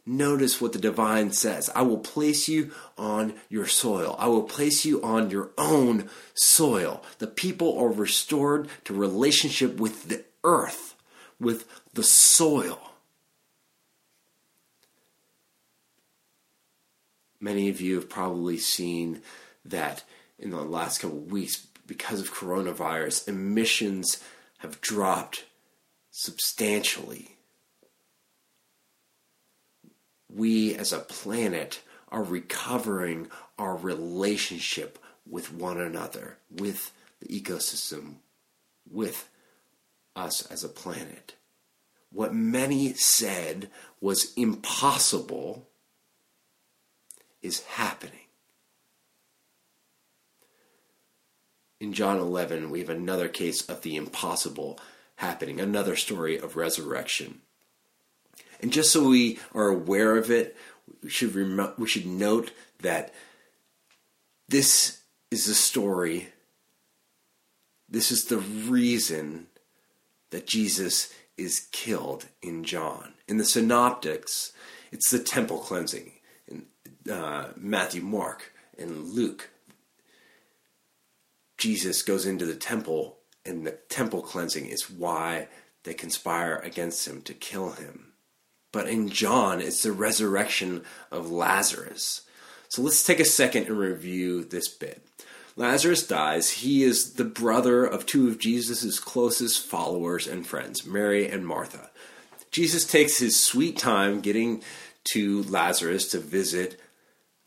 Notice 0.05 0.61
what 0.61 0.73
the 0.73 0.81
divine 0.81 1.31
says. 1.31 1.71
I 1.77 1.83
will 1.83 1.99
place 1.99 2.49
you 2.49 2.73
on 2.99 3.35
your 3.49 3.67
soil. 3.67 4.17
I 4.19 4.27
will 4.27 4.43
place 4.43 4.85
you 4.85 5.01
on 5.03 5.31
your 5.31 5.51
own 5.57 6.11
soil. 6.35 7.05
The 7.19 7.29
people 7.29 7.79
are 7.79 7.89
restored 7.89 8.69
to 8.85 8.95
relationship 8.95 9.77
with 9.77 10.09
the 10.09 10.25
earth, 10.43 10.97
with 11.39 11.69
the 11.95 12.03
soil. 12.03 12.81
Many 17.39 17.69
of 17.69 17.81
you 17.81 17.95
have 17.97 18.09
probably 18.09 18.59
seen 18.59 19.23
that 19.65 20.03
in 20.39 20.51
the 20.51 20.63
last 20.63 20.99
couple 20.99 21.19
of 21.19 21.31
weeks, 21.31 21.67
because 21.87 22.21
of 22.21 22.33
coronavirus, 22.33 23.29
emissions 23.29 24.23
have 24.59 24.81
dropped 24.81 25.45
substantially 26.11 27.32
we 30.35 30.75
as 30.75 30.93
a 30.93 30.99
planet 30.99 31.83
are 32.09 32.23
recovering 32.23 33.29
our 33.59 33.77
relationship 33.77 34.99
with 35.29 35.53
one 35.53 35.81
another, 35.81 36.39
with 36.51 36.93
the 37.21 37.29
ecosystem, 37.29 38.17
with 38.91 39.29
us 40.15 40.47
as 40.47 40.65
a 40.65 40.69
planet. 40.69 41.35
What 42.11 42.35
many 42.35 42.93
said 42.95 43.71
was 44.01 44.35
impossible 44.35 45.69
is 47.41 47.63
happening. 47.63 48.19
In 51.81 51.93
John 51.93 52.19
11, 52.19 52.71
we 52.71 52.81
have 52.81 52.91
another 52.91 53.29
case 53.29 53.69
of 53.69 53.81
the 53.83 53.97
impossible 53.97 54.79
happening, 55.17 55.59
another 55.59 55.97
story 55.97 56.39
of 56.39 56.55
resurrection. 56.55 57.41
And 58.63 58.73
just 58.73 58.93
so 58.93 59.09
we 59.09 59.39
are 59.55 59.69
aware 59.69 60.17
of 60.17 60.31
it, 60.31 60.57
we 61.03 61.11
should 61.11 61.35
rem- 61.35 61.75
we 61.77 61.89
should 61.89 62.07
note 62.07 62.53
that 62.81 63.13
this 64.49 65.03
is 65.31 65.47
the 65.47 65.55
story. 65.55 66.29
This 67.89 68.13
is 68.13 68.27
the 68.27 68.39
reason 68.39 69.49
that 70.31 70.47
Jesus 70.47 71.13
is 71.37 71.69
killed 71.73 72.27
in 72.41 72.65
John. 72.65 73.15
In 73.27 73.37
the 73.37 73.45
Synoptics, 73.45 74.53
it's 74.93 75.11
the 75.11 75.19
temple 75.19 75.59
cleansing. 75.59 76.13
In 76.47 76.67
uh, 77.11 77.49
Matthew, 77.57 78.03
Mark, 78.03 78.53
and 78.79 79.11
Luke, 79.11 79.51
Jesus 81.59 82.03
goes 82.03 82.27
into 82.27 82.47
the 82.47 82.55
temple, 82.55 83.19
and 83.45 83.67
the 83.67 83.73
temple 83.89 84.23
cleansing 84.23 84.67
is 84.67 84.91
why 84.91 85.49
they 85.85 85.95
conspire 85.95 86.57
against 86.57 87.07
him 87.07 87.23
to 87.23 87.35
kill 87.35 87.73
him. 87.73 88.12
But 88.73 88.89
in 88.89 89.11
John, 89.11 89.61
it's 89.61 89.83
the 89.83 89.93
resurrection 89.93 90.83
of 91.11 91.31
Lazarus. 91.31 92.23
So 92.71 92.81
let's 92.83 93.05
take 93.05 93.21
a 93.21 93.25
second 93.25 93.67
and 93.67 93.79
review 93.79 94.45
this 94.45 94.69
bit. 94.69 95.07
Lazarus 95.57 96.07
dies. 96.07 96.51
He 96.51 96.83
is 96.83 97.15
the 97.15 97.25
brother 97.25 97.85
of 97.85 98.07
two 98.07 98.29
of 98.29 98.39
Jesus' 98.39 98.99
closest 98.99 99.67
followers 99.67 100.27
and 100.27 100.47
friends, 100.47 100.87
Mary 100.87 101.29
and 101.29 101.47
Martha. 101.47 101.91
Jesus 102.51 102.87
takes 102.87 103.19
his 103.19 103.39
sweet 103.39 103.77
time 103.77 104.21
getting 104.21 104.63
to 105.05 105.43
Lazarus 105.43 106.11
to 106.13 106.19
visit 106.19 106.81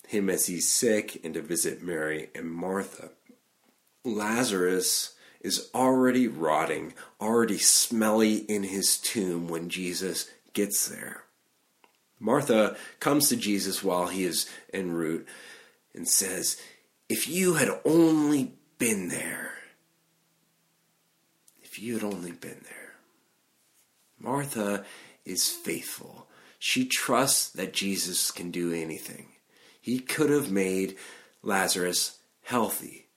him 0.08 0.30
as 0.30 0.46
he's 0.46 0.72
sick 0.72 1.24
and 1.24 1.34
to 1.34 1.42
visit 1.42 1.82
Mary 1.82 2.30
and 2.36 2.52
Martha. 2.52 3.10
Lazarus 4.04 5.16
is 5.42 5.70
already 5.74 6.28
rotting, 6.28 6.94
already 7.20 7.58
smelly 7.58 8.38
in 8.38 8.64
his 8.64 8.98
tomb 8.98 9.48
when 9.48 9.70
Jesus 9.70 10.30
gets 10.56 10.88
there. 10.88 11.26
Martha 12.20 12.76
comes 13.00 13.30
to 13.30 13.36
Jesus 13.36 13.84
while 13.84 14.08
he 14.08 14.24
is 14.24 14.50
en 14.74 14.94
route 14.94 15.28
and 15.94 16.08
says, 16.08 16.60
If 17.08 17.28
you 17.28 17.56
had 17.56 17.70
only 17.86 18.54
been 18.80 19.10
there, 19.10 19.54
if 21.62 21.80
you 21.80 21.94
had 21.94 22.04
only 22.04 22.32
been 22.32 22.62
there. 22.64 22.94
Martha 24.18 24.86
is 25.26 25.52
faithful. 25.52 26.28
She 26.58 26.86
trusts 26.86 27.50
that 27.50 27.74
Jesus 27.74 28.32
can 28.32 28.50
do 28.50 28.74
anything. 28.74 29.28
He 29.82 30.00
could 30.00 30.30
have 30.30 30.50
made 30.50 30.96
Lazarus 31.44 32.18
healthy. 32.44 33.08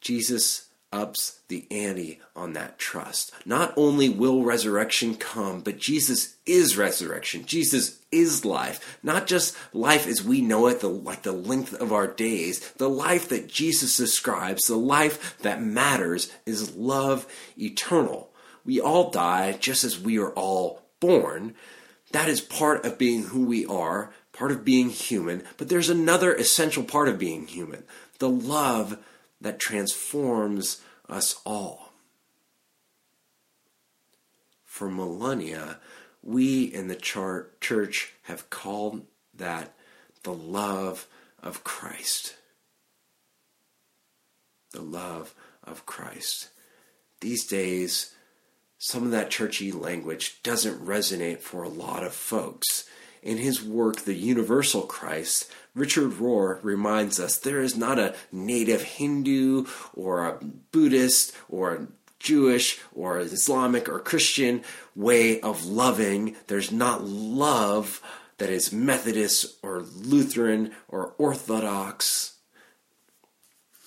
Jesus 0.00 0.66
ups 0.92 1.40
the 1.48 1.66
ante 1.70 2.20
on 2.36 2.52
that 2.52 2.78
trust. 2.78 3.32
Not 3.44 3.72
only 3.76 4.08
will 4.08 4.44
resurrection 4.44 5.14
come, 5.14 5.60
but 5.60 5.78
Jesus 5.78 6.36
is 6.46 6.76
resurrection. 6.76 7.44
Jesus 7.44 7.98
is 8.10 8.44
life. 8.44 8.98
Not 9.02 9.26
just 9.26 9.56
life 9.72 10.06
as 10.06 10.22
we 10.22 10.40
know 10.40 10.66
it, 10.66 10.80
the, 10.80 10.88
like 10.88 11.22
the 11.22 11.32
length 11.32 11.74
of 11.74 11.92
our 11.92 12.06
days. 12.06 12.60
The 12.72 12.90
life 12.90 13.28
that 13.30 13.48
Jesus 13.48 13.96
describes, 13.96 14.66
the 14.66 14.76
life 14.76 15.38
that 15.38 15.62
matters, 15.62 16.30
is 16.46 16.76
love 16.76 17.26
eternal. 17.58 18.30
We 18.64 18.80
all 18.80 19.10
die 19.10 19.52
just 19.52 19.84
as 19.84 19.98
we 19.98 20.18
are 20.18 20.30
all 20.30 20.82
born. 21.00 21.54
That 22.12 22.28
is 22.28 22.40
part 22.40 22.84
of 22.84 22.98
being 22.98 23.24
who 23.24 23.44
we 23.44 23.64
are, 23.66 24.12
part 24.32 24.52
of 24.52 24.64
being 24.64 24.90
human. 24.90 25.42
But 25.56 25.68
there's 25.68 25.90
another 25.90 26.34
essential 26.34 26.84
part 26.84 27.08
of 27.08 27.18
being 27.18 27.46
human 27.46 27.84
the 28.18 28.28
love 28.28 28.98
that 29.40 29.58
transforms 29.58 30.80
us 31.08 31.40
all. 31.44 31.92
For 34.64 34.88
millennia, 34.88 35.78
we 36.22 36.64
in 36.64 36.88
the 36.88 36.96
church 36.96 38.12
have 38.22 38.50
called 38.50 39.04
that 39.34 39.74
the 40.22 40.32
love 40.32 41.06
of 41.42 41.64
Christ. 41.64 42.36
The 44.70 44.82
love 44.82 45.34
of 45.64 45.84
Christ. 45.84 46.48
These 47.20 47.46
days, 47.46 48.14
some 48.78 49.04
of 49.04 49.10
that 49.10 49.30
churchy 49.30 49.70
language 49.70 50.42
doesn't 50.42 50.84
resonate 50.84 51.40
for 51.40 51.62
a 51.62 51.68
lot 51.68 52.02
of 52.02 52.14
folks. 52.14 52.84
In 53.22 53.36
his 53.36 53.62
work, 53.62 54.00
The 54.00 54.14
Universal 54.14 54.82
Christ, 54.82 55.48
Richard 55.74 56.12
Rohr 56.12 56.62
reminds 56.62 57.18
us 57.18 57.38
there 57.38 57.60
is 57.60 57.76
not 57.76 57.98
a 57.98 58.14
native 58.30 58.82
Hindu 58.82 59.66
or 59.94 60.26
a 60.26 60.44
Buddhist 60.70 61.34
or 61.48 61.74
a 61.74 61.86
Jewish 62.18 62.78
or 62.94 63.18
Islamic 63.18 63.88
or 63.88 63.98
Christian 63.98 64.62
way 64.94 65.40
of 65.40 65.64
loving. 65.64 66.36
There's 66.46 66.70
not 66.70 67.02
love 67.04 68.00
that 68.38 68.50
is 68.50 68.72
Methodist 68.72 69.58
or 69.62 69.80
Lutheran 69.80 70.72
or 70.88 71.14
Orthodox. 71.18 72.36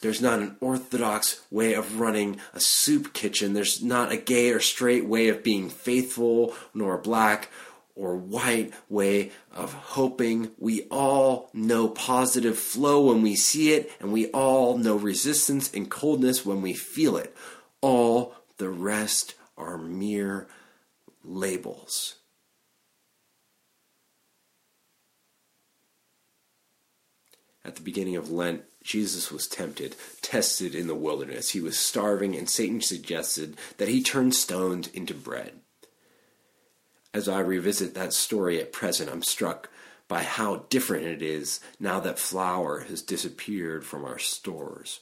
There's 0.01 0.21
not 0.21 0.39
an 0.39 0.57
orthodox 0.59 1.41
way 1.49 1.73
of 1.73 1.99
running 1.99 2.39
a 2.53 2.59
soup 2.59 3.13
kitchen. 3.13 3.53
There's 3.53 3.81
not 3.81 4.11
a 4.11 4.17
gay 4.17 4.51
or 4.51 4.59
straight 4.59 5.05
way 5.05 5.29
of 5.29 5.43
being 5.43 5.69
faithful, 5.69 6.53
nor 6.73 6.97
black 6.97 7.49
or 7.95 8.17
white 8.17 8.73
way 8.89 9.31
of 9.51 9.73
hoping. 9.73 10.51
We 10.57 10.83
all 10.91 11.49
know 11.53 11.87
positive 11.87 12.57
flow 12.57 13.05
when 13.05 13.21
we 13.21 13.35
see 13.35 13.73
it, 13.73 13.91
and 13.99 14.11
we 14.11 14.27
all 14.27 14.77
know 14.77 14.95
resistance 14.95 15.73
and 15.73 15.89
coldness 15.89 16.45
when 16.45 16.61
we 16.61 16.73
feel 16.73 17.17
it. 17.17 17.35
All 17.81 18.35
the 18.57 18.69
rest 18.69 19.35
are 19.57 19.77
mere 19.77 20.47
labels. 21.23 22.15
At 27.63 27.75
the 27.75 27.81
beginning 27.81 28.15
of 28.15 28.29
Lent, 28.29 28.63
Jesus 28.83 29.31
was 29.31 29.47
tempted, 29.47 29.95
tested 30.21 30.75
in 30.75 30.85
the 30.85 30.93
wilderness. 30.93 31.49
He 31.49 31.61
was 31.61 31.79
starving, 31.79 32.35
and 32.35 32.47
Satan 32.47 32.79
suggested 32.79 33.57
that 33.77 33.87
he 33.87 34.03
turn 34.03 34.31
stones 34.31 34.87
into 34.89 35.15
bread. 35.15 35.61
As 37.15 37.29
I 37.29 37.39
revisit 37.39 37.93
that 37.93 38.11
story 38.11 38.59
at 38.59 38.73
present, 38.73 39.09
I'm 39.09 39.23
struck 39.23 39.69
by 40.09 40.23
how 40.23 40.65
different 40.69 41.05
it 41.05 41.21
is 41.21 41.61
now 41.79 42.01
that 42.01 42.19
flour 42.19 42.81
has 42.81 43.01
disappeared 43.01 43.85
from 43.85 44.03
our 44.03 44.19
stores. 44.19 44.99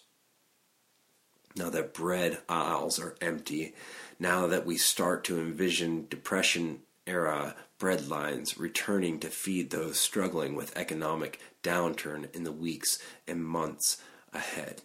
Now 1.56 1.71
that 1.71 1.95
bread 1.95 2.38
aisles 2.47 2.99
are 2.99 3.15
empty, 3.19 3.73
now 4.19 4.45
that 4.45 4.63
we 4.63 4.78
start 4.78 5.23
to 5.23 5.39
envision 5.39 6.06
Depression 6.08 6.82
era 7.08 7.56
bread 7.80 8.08
lines 8.08 8.60
returning 8.60 9.17
to 9.21 9.30
feed 9.30 9.71
those 9.71 9.99
struggling 9.99 10.54
with 10.54 10.78
economic 10.78 11.39
downturn 11.63 12.32
in 12.36 12.43
the 12.43 12.52
weeks 12.52 12.99
and 13.28 13.43
months 13.43 13.99
ahead. 14.32 14.84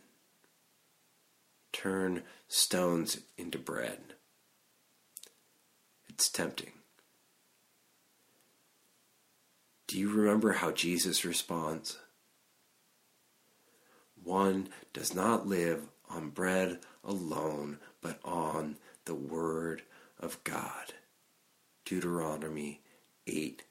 Turn 1.75 2.23
stones 2.49 3.21
into 3.37 3.59
bread. 3.59 4.15
It's 6.09 6.31
tempting. 6.31 6.73
Do 9.89 9.99
you 9.99 10.11
remember 10.11 10.53
how 10.53 10.71
Jesus 10.71 11.25
responds? 11.25 11.99
One 14.23 14.69
does 14.93 15.15
not 15.15 15.47
live 15.47 15.89
on 16.11 16.29
bread 16.29 16.81
alone, 17.03 17.79
but 18.03 18.21
on 18.23 18.77
the 19.07 19.15
Word 19.15 19.83
of 20.21 20.45
God. 20.45 20.93
Deuteronomy 21.87 22.83
8 23.27 23.63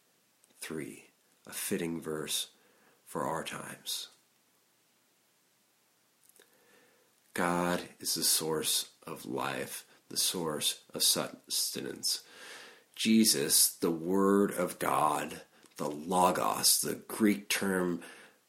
3, 0.60 1.04
a 1.46 1.54
fitting 1.54 2.02
verse 2.02 2.48
for 3.06 3.24
our 3.24 3.44
times. 3.44 4.08
God 7.36 7.82
is 8.00 8.16
the 8.16 8.24
source 8.24 8.88
of 9.06 9.28
life, 9.28 9.86
the 10.10 10.18
source 10.18 10.80
of 10.96 11.04
sustenance. 11.04 12.24
Jesus, 12.96 13.68
the 13.68 13.92
Word 13.92 14.52
of 14.52 14.80
God, 14.80 15.42
the 15.78 15.90
Logos, 15.90 16.80
the 16.82 16.96
Greek 16.96 17.50
term 17.50 18.02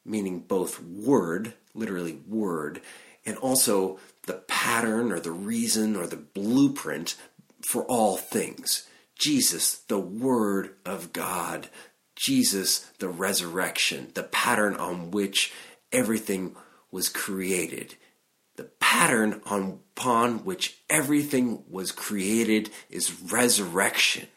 meaning 0.05 0.39
both 0.39 0.81
word, 0.81 1.53
literally 1.73 2.19
word, 2.27 2.81
and 3.25 3.37
also 3.37 3.99
the 4.25 4.33
pattern 4.33 5.11
or 5.11 5.19
the 5.19 5.31
reason 5.31 5.95
or 5.95 6.07
the 6.07 6.15
blueprint 6.15 7.15
for 7.61 7.83
all 7.83 8.17
things. 8.17 8.87
Jesus, 9.17 9.75
the 9.75 9.99
Word 9.99 10.75
of 10.85 11.11
God, 11.13 11.69
Jesus, 12.15 12.79
the 12.99 13.09
resurrection, 13.09 14.11
the 14.13 14.23
pattern 14.23 14.75
on 14.75 15.11
which 15.11 15.53
everything 15.91 16.55
was 16.91 17.09
created. 17.09 17.95
The 18.55 18.63
pattern 18.79 19.41
on, 19.45 19.79
upon 19.97 20.45
which 20.45 20.79
everything 20.89 21.63
was 21.69 21.91
created 21.91 22.69
is 22.89 23.21
resurrection. 23.21 24.27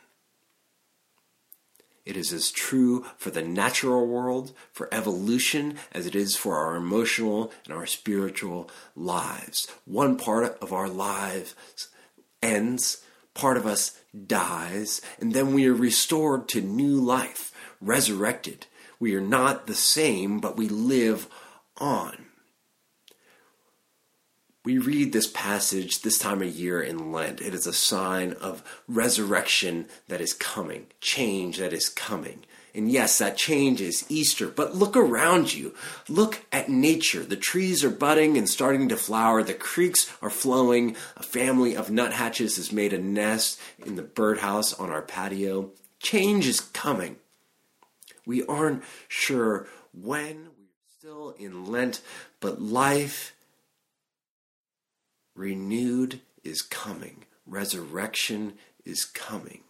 It 2.05 2.17
is 2.17 2.33
as 2.33 2.51
true 2.51 3.05
for 3.17 3.31
the 3.31 3.43
natural 3.43 4.07
world, 4.07 4.53
for 4.73 4.93
evolution, 4.93 5.79
as 5.93 6.07
it 6.07 6.17
is 6.17 6.37
for 6.37 6.57
our 6.57 6.75
emotional 6.75 7.53
and 7.65 7.73
our 7.73 7.87
spiritual 7.87 8.69
lives. 8.97 9.69
One 9.85 10.17
part 10.17 10.59
of 10.61 10.73
our 10.73 10.88
lives 10.88 11.55
ends, 12.43 13.05
part 13.35 13.57
of 13.57 13.67
us 13.67 14.01
dies, 14.27 15.01
and 15.21 15.33
then 15.33 15.55
we 15.55 15.67
are 15.67 15.75
restored 15.75 16.49
to 16.49 16.61
new 16.61 16.97
life, 16.97 17.53
resurrected. 17.81 18.67
We 18.99 19.15
are 19.15 19.21
not 19.21 19.67
the 19.67 19.75
same, 19.75 20.41
but 20.41 20.57
we 20.57 20.69
live 20.69 21.29
on. 21.79 22.27
We 24.64 24.79
read 24.79 25.12
this 25.12 25.27
passage 25.27 26.03
this 26.03 26.18
time 26.18 26.40
of 26.40 26.48
year 26.48 26.81
in 26.81 27.11
Lent. 27.11 27.40
It 27.40 27.53
is 27.53 27.66
a 27.66 27.72
sign 27.72 28.35
of 28.35 28.62
resurrection 28.87 29.87
that 30.07 30.20
is 30.20 30.33
coming, 30.33 30.87
change 31.01 31.59
that 31.59 31.72
is 31.72 31.88
coming. 31.88 32.44
And 32.72 32.90
yes, 32.90 33.18
that 33.18 33.37
change 33.37 33.81
is 33.81 34.07
Easter, 34.09 34.46
but 34.46 34.77
look 34.77 34.96
around 34.96 35.53
you. 35.53 35.75
Look 36.09 36.46
at 36.53 36.68
nature. 36.68 37.25
The 37.25 37.37
trees 37.37 37.83
are 37.83 37.90
budding 37.90 38.38
and 38.38 38.48
starting 38.48 38.88
to 38.88 38.96
flower. 38.96 39.42
The 39.42 39.53
creeks 39.53 40.11
are 40.22 40.31
flowing. 40.31 40.96
A 41.16 41.25
family 41.25 41.77
of 41.77 41.90
nuthatches 41.90 42.57
has 42.57 42.72
made 42.72 42.92
a 42.92 42.98
nest 42.98 43.61
in 43.85 43.96
the 43.96 44.03
birdhouse 44.03 44.72
on 44.72 44.90
our 44.90 45.03
patio. 45.03 45.70
Change 45.98 46.46
is 46.46 46.61
coming. 46.61 47.16
We 48.25 48.46
aren't 48.46 48.85
sure 49.09 49.66
when. 49.92 50.44
We're 50.44 50.98
still 50.98 51.31
in 51.38 51.66
Lent, 51.66 52.01
but 52.40 52.62
life 52.62 53.35
renewed 55.35 56.21
is 56.45 56.62
coming. 56.62 57.25
Resurrection 57.47 58.55
is 58.85 59.05
coming. 59.05 59.62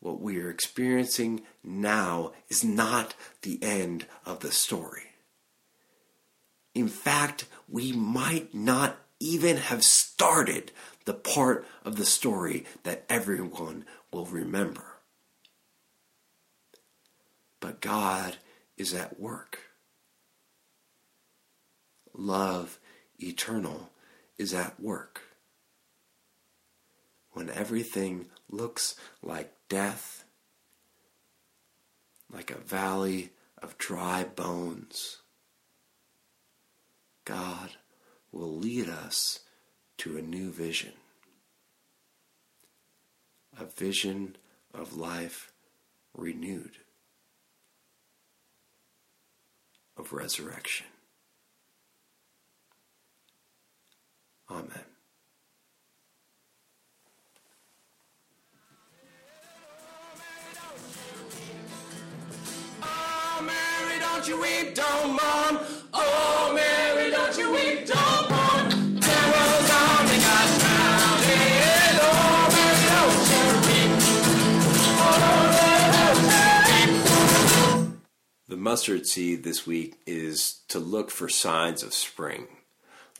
What 0.00 0.20
we 0.20 0.40
are 0.40 0.50
experiencing 0.50 1.42
now 1.62 2.32
is 2.48 2.62
not 2.62 3.14
the 3.42 3.58
end 3.62 4.06
of 4.26 4.40
the 4.40 4.52
story. 4.52 5.12
In 6.74 6.88
fact, 6.88 7.46
we 7.68 7.92
might 7.92 8.54
not 8.54 8.98
even 9.20 9.56
have 9.56 9.82
started 9.82 10.72
the 11.04 11.14
part 11.14 11.66
of 11.84 11.96
the 11.96 12.04
story 12.04 12.64
that 12.82 13.04
everyone 13.08 13.84
will 14.12 14.26
remember. 14.26 14.84
But 17.60 17.80
God 17.80 18.36
is 18.76 18.92
at 18.92 19.18
work. 19.18 19.60
Love 22.12 22.78
eternal 23.18 23.90
is 24.38 24.52
at 24.54 24.80
work. 24.80 25.22
When 27.32 27.50
everything 27.50 28.26
looks 28.48 28.94
like 29.22 29.52
death, 29.68 30.24
like 32.32 32.50
a 32.50 32.58
valley 32.58 33.30
of 33.62 33.78
dry 33.78 34.24
bones, 34.24 35.18
God 37.24 37.70
will 38.30 38.56
lead 38.56 38.88
us 38.88 39.40
to 39.98 40.16
a 40.16 40.22
new 40.22 40.50
vision. 40.50 40.92
A 43.58 43.64
vision 43.64 44.36
of 44.72 44.96
life 44.96 45.52
renewed, 46.16 46.78
of 49.96 50.12
resurrection. 50.12 50.86
Amen. 54.54 54.70
Oh, 62.80 63.42
Mary, 63.42 63.98
don't 63.98 64.28
you 64.28 64.40
weep, 64.40 64.74
don't 64.76 65.08
mourn. 65.08 65.58
Oh, 65.92 66.52
Mary, 66.54 67.10
don't 67.10 67.36
you 67.36 67.52
weep, 67.52 67.84
don't 67.84 68.30
mourn. 68.30 68.68
Devil's 69.00 69.70
on 69.70 70.06
the 70.06 70.18
got 70.22 70.48
drowned. 70.60 71.24
Oh, 72.00 72.46
Mary, 72.54 72.86
don't 72.94 73.26
you 73.34 73.42
weep. 73.66 73.92
The 78.46 78.56
mustard 78.56 79.06
seed 79.06 79.42
this 79.42 79.66
week 79.66 79.96
is 80.06 80.60
to 80.68 80.78
look 80.78 81.10
for 81.10 81.28
signs 81.28 81.82
of 81.82 81.92
spring. 81.92 82.46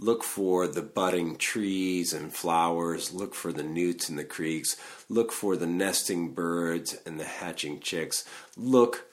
Look 0.01 0.25
for 0.25 0.67
the 0.67 0.83
budding 0.83 1.37
trees 1.37 2.13
and 2.13 2.35
flowers. 2.35 3.13
Look 3.13 3.35
for 3.35 3.53
the 3.53 3.63
newts 3.63 4.11
in 4.11 4.17
the 4.17 4.25
creeks. 4.25 4.77
Look 5.09 5.31
for 5.31 5.57
the 5.57 5.69
nesting 5.69 6.35
birds 6.35 6.97
and 7.07 7.19
the 7.19 7.25
hatching 7.25 7.79
chicks. 7.81 8.25
Look 8.57 9.07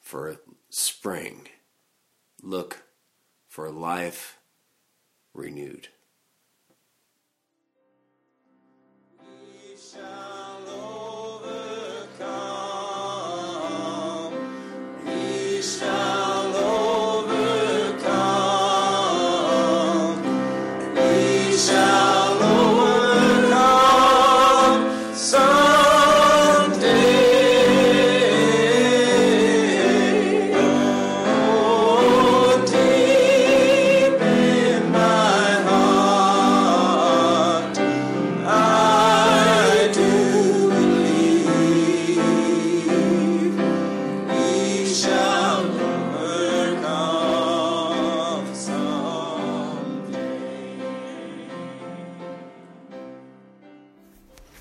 for 0.00 0.36
spring. 0.68 1.48
Look 2.42 2.84
for 3.48 3.70
life 3.70 4.38
renewed. 5.32 5.88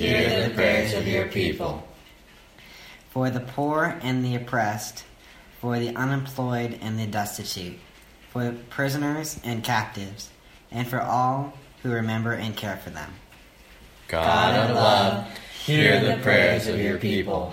hear 0.00 0.48
the 0.48 0.54
prayers 0.54 0.94
of 0.94 1.06
your 1.06 1.26
people. 1.28 1.86
For 3.10 3.28
the 3.28 3.40
poor 3.40 3.98
and 4.02 4.24
the 4.24 4.34
oppressed, 4.34 5.04
for 5.60 5.78
the 5.78 5.94
unemployed 5.94 6.78
and 6.80 6.98
the 6.98 7.06
destitute, 7.06 7.78
for 8.30 8.54
prisoners 8.70 9.38
and 9.44 9.62
captives, 9.62 10.30
and 10.70 10.88
for 10.88 11.02
all 11.02 11.52
who 11.82 11.90
remember 11.90 12.32
and 12.32 12.56
care 12.56 12.78
for 12.78 12.90
them. 12.90 13.12
God 14.08 14.70
of 14.70 14.74
love, 14.74 15.38
hear 15.64 16.00
the 16.00 16.22
prayers 16.22 16.66
of 16.66 16.80
your 16.80 16.96
people. 16.96 17.52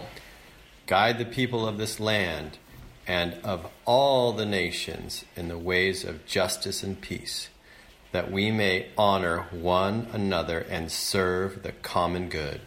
Guide 0.86 1.18
the 1.18 1.26
people 1.26 1.68
of 1.68 1.78
this 1.78 2.00
land 2.00 2.58
and 3.06 3.34
of 3.44 3.68
all 3.86 4.32
the 4.32 4.46
nations 4.46 5.26
in 5.36 5.50
the 5.50 5.58
ways 5.58 6.06
of 6.06 6.26
justice 6.26 6.82
and 6.82 7.00
peace, 7.02 7.50
that 8.12 8.32
we 8.32 8.52
may 8.52 8.88
honor 8.98 9.48
one 9.52 10.08
another 10.14 10.60
and 10.70 10.92
serve 10.92 11.64
the 11.64 11.72
common 11.72 12.30
good. 12.30 12.62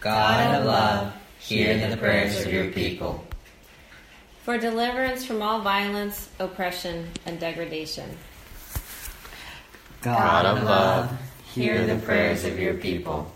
God 0.00 0.54
of 0.54 0.66
love, 0.66 1.14
hear 1.38 1.88
the 1.88 1.96
prayers 1.96 2.44
of 2.44 2.52
your 2.52 2.70
people. 2.70 3.24
For 4.42 4.58
deliverance 4.58 5.24
from 5.24 5.40
all 5.40 5.60
violence, 5.60 6.28
oppression, 6.38 7.08
and 7.24 7.40
degradation. 7.40 8.10
God 10.02 10.44
of 10.44 10.62
love, 10.64 11.18
hear 11.54 11.86
the 11.86 11.96
prayers 11.96 12.44
of 12.44 12.58
your 12.58 12.74
people. 12.74 13.32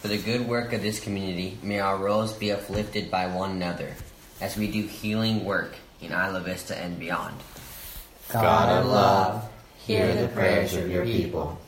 For 0.00 0.08
the 0.08 0.16
good 0.16 0.48
work 0.48 0.72
of 0.72 0.80
this 0.80 0.98
community, 0.98 1.58
may 1.62 1.78
our 1.78 1.98
roles 1.98 2.32
be 2.32 2.52
uplifted 2.52 3.10
by 3.10 3.26
one 3.26 3.50
another 3.50 3.94
as 4.40 4.56
we 4.56 4.70
do 4.70 4.82
healing 4.82 5.44
work 5.44 5.76
in 6.00 6.12
Isla 6.12 6.40
Vista 6.40 6.74
and 6.74 6.98
beyond. 6.98 7.36
God 8.32 8.80
of 8.80 8.86
love, 8.86 9.50
hear 9.86 10.14
the 10.14 10.28
prayers 10.28 10.74
of 10.74 10.90
your 10.90 11.04
people. 11.04 11.58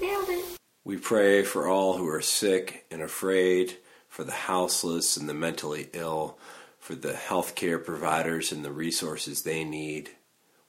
Nailed 0.00 0.28
it. 0.28 0.44
We 0.84 0.96
pray 0.96 1.42
for 1.42 1.66
all 1.66 1.96
who 1.96 2.08
are 2.08 2.20
sick 2.20 2.86
and 2.90 3.00
afraid, 3.00 3.78
for 4.08 4.24
the 4.24 4.32
houseless 4.32 5.16
and 5.16 5.28
the 5.28 5.34
mentally 5.34 5.88
ill, 5.92 6.38
for 6.78 6.94
the 6.94 7.12
healthcare 7.12 7.82
providers 7.82 8.52
and 8.52 8.64
the 8.64 8.72
resources 8.72 9.42
they 9.42 9.64
need. 9.64 10.10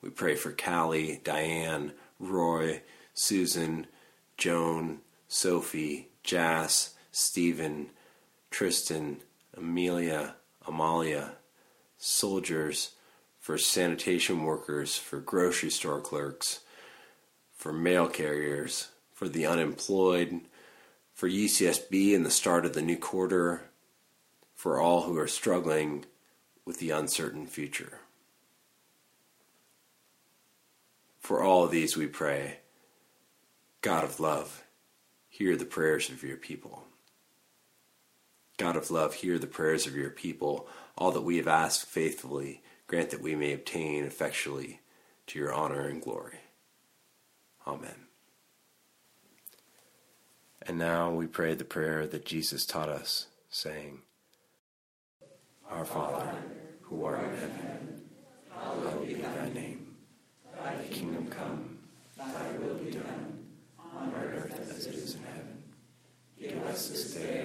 We 0.01 0.09
pray 0.09 0.35
for 0.35 0.51
Callie, 0.51 1.19
Diane, 1.23 1.93
Roy, 2.19 2.81
Susan, 3.13 3.87
Joan, 4.37 4.99
Sophie, 5.27 6.09
Jas, 6.23 6.93
Stephen, 7.11 7.89
Tristan, 8.51 9.17
Amelia, 9.57 10.35
Amalia, 10.67 11.33
soldiers, 11.97 12.91
for 13.39 13.57
sanitation 13.57 14.43
workers, 14.43 14.97
for 14.97 15.19
grocery 15.19 15.69
store 15.69 16.01
clerks, 16.01 16.61
for 17.55 17.73
mail 17.73 18.07
carriers, 18.07 18.89
for 19.13 19.27
the 19.27 19.45
unemployed, 19.45 20.41
for 21.13 21.29
UCSB 21.29 22.15
and 22.15 22.25
the 22.25 22.31
start 22.31 22.65
of 22.65 22.73
the 22.73 22.81
new 22.81 22.97
quarter, 22.97 23.69
for 24.53 24.79
all 24.79 25.03
who 25.03 25.17
are 25.17 25.27
struggling 25.27 26.05
with 26.65 26.79
the 26.79 26.91
uncertain 26.91 27.47
future. 27.47 27.99
For 31.19 31.41
all 31.41 31.63
of 31.63 31.71
these 31.71 31.97
we 31.97 32.07
pray, 32.07 32.57
God 33.81 34.03
of 34.03 34.19
love, 34.19 34.63
hear 35.27 35.55
the 35.55 35.65
prayers 35.65 36.09
of 36.09 36.23
your 36.23 36.37
people. 36.37 36.83
God 38.57 38.75
of 38.75 38.91
love, 38.91 39.15
hear 39.15 39.37
the 39.37 39.47
prayers 39.47 39.85
of 39.87 39.95
your 39.95 40.09
people. 40.09 40.67
All 40.97 41.11
that 41.11 41.21
we 41.21 41.37
have 41.37 41.47
asked 41.47 41.85
faithfully, 41.87 42.61
grant 42.87 43.09
that 43.09 43.21
we 43.21 43.35
may 43.35 43.53
obtain 43.53 44.05
effectually 44.05 44.81
to 45.27 45.39
your 45.39 45.53
honor 45.53 45.87
and 45.87 46.01
glory. 46.01 46.39
Amen. 47.67 47.95
And 50.67 50.77
now 50.77 51.11
we 51.11 51.27
pray 51.27 51.53
the 51.53 51.63
prayer 51.63 52.07
that 52.07 52.25
Jesus 52.25 52.65
taught 52.65 52.89
us, 52.89 53.27
saying, 53.49 53.99
Our 55.69 55.85
Father, 55.85 56.31
who 56.81 57.05
art 57.05 57.23
in 57.23 57.35
heaven, 57.35 58.01
hallowed 58.51 59.07
be 59.07 59.13
thy 59.15 59.49
name. 59.49 59.95
Thy 60.63 60.75
kingdom 60.89 61.27
come, 61.27 61.77
thy 62.17 62.57
will 62.59 62.75
be 62.75 62.91
done, 62.91 63.45
on 63.79 64.13
earth 64.15 64.71
as 64.75 64.87
it 64.87 64.95
is 64.95 65.15
in 65.15 65.23
heaven. 65.23 65.63
Give 66.39 66.63
us 66.63 66.89
this 66.89 67.13
day 67.13 67.44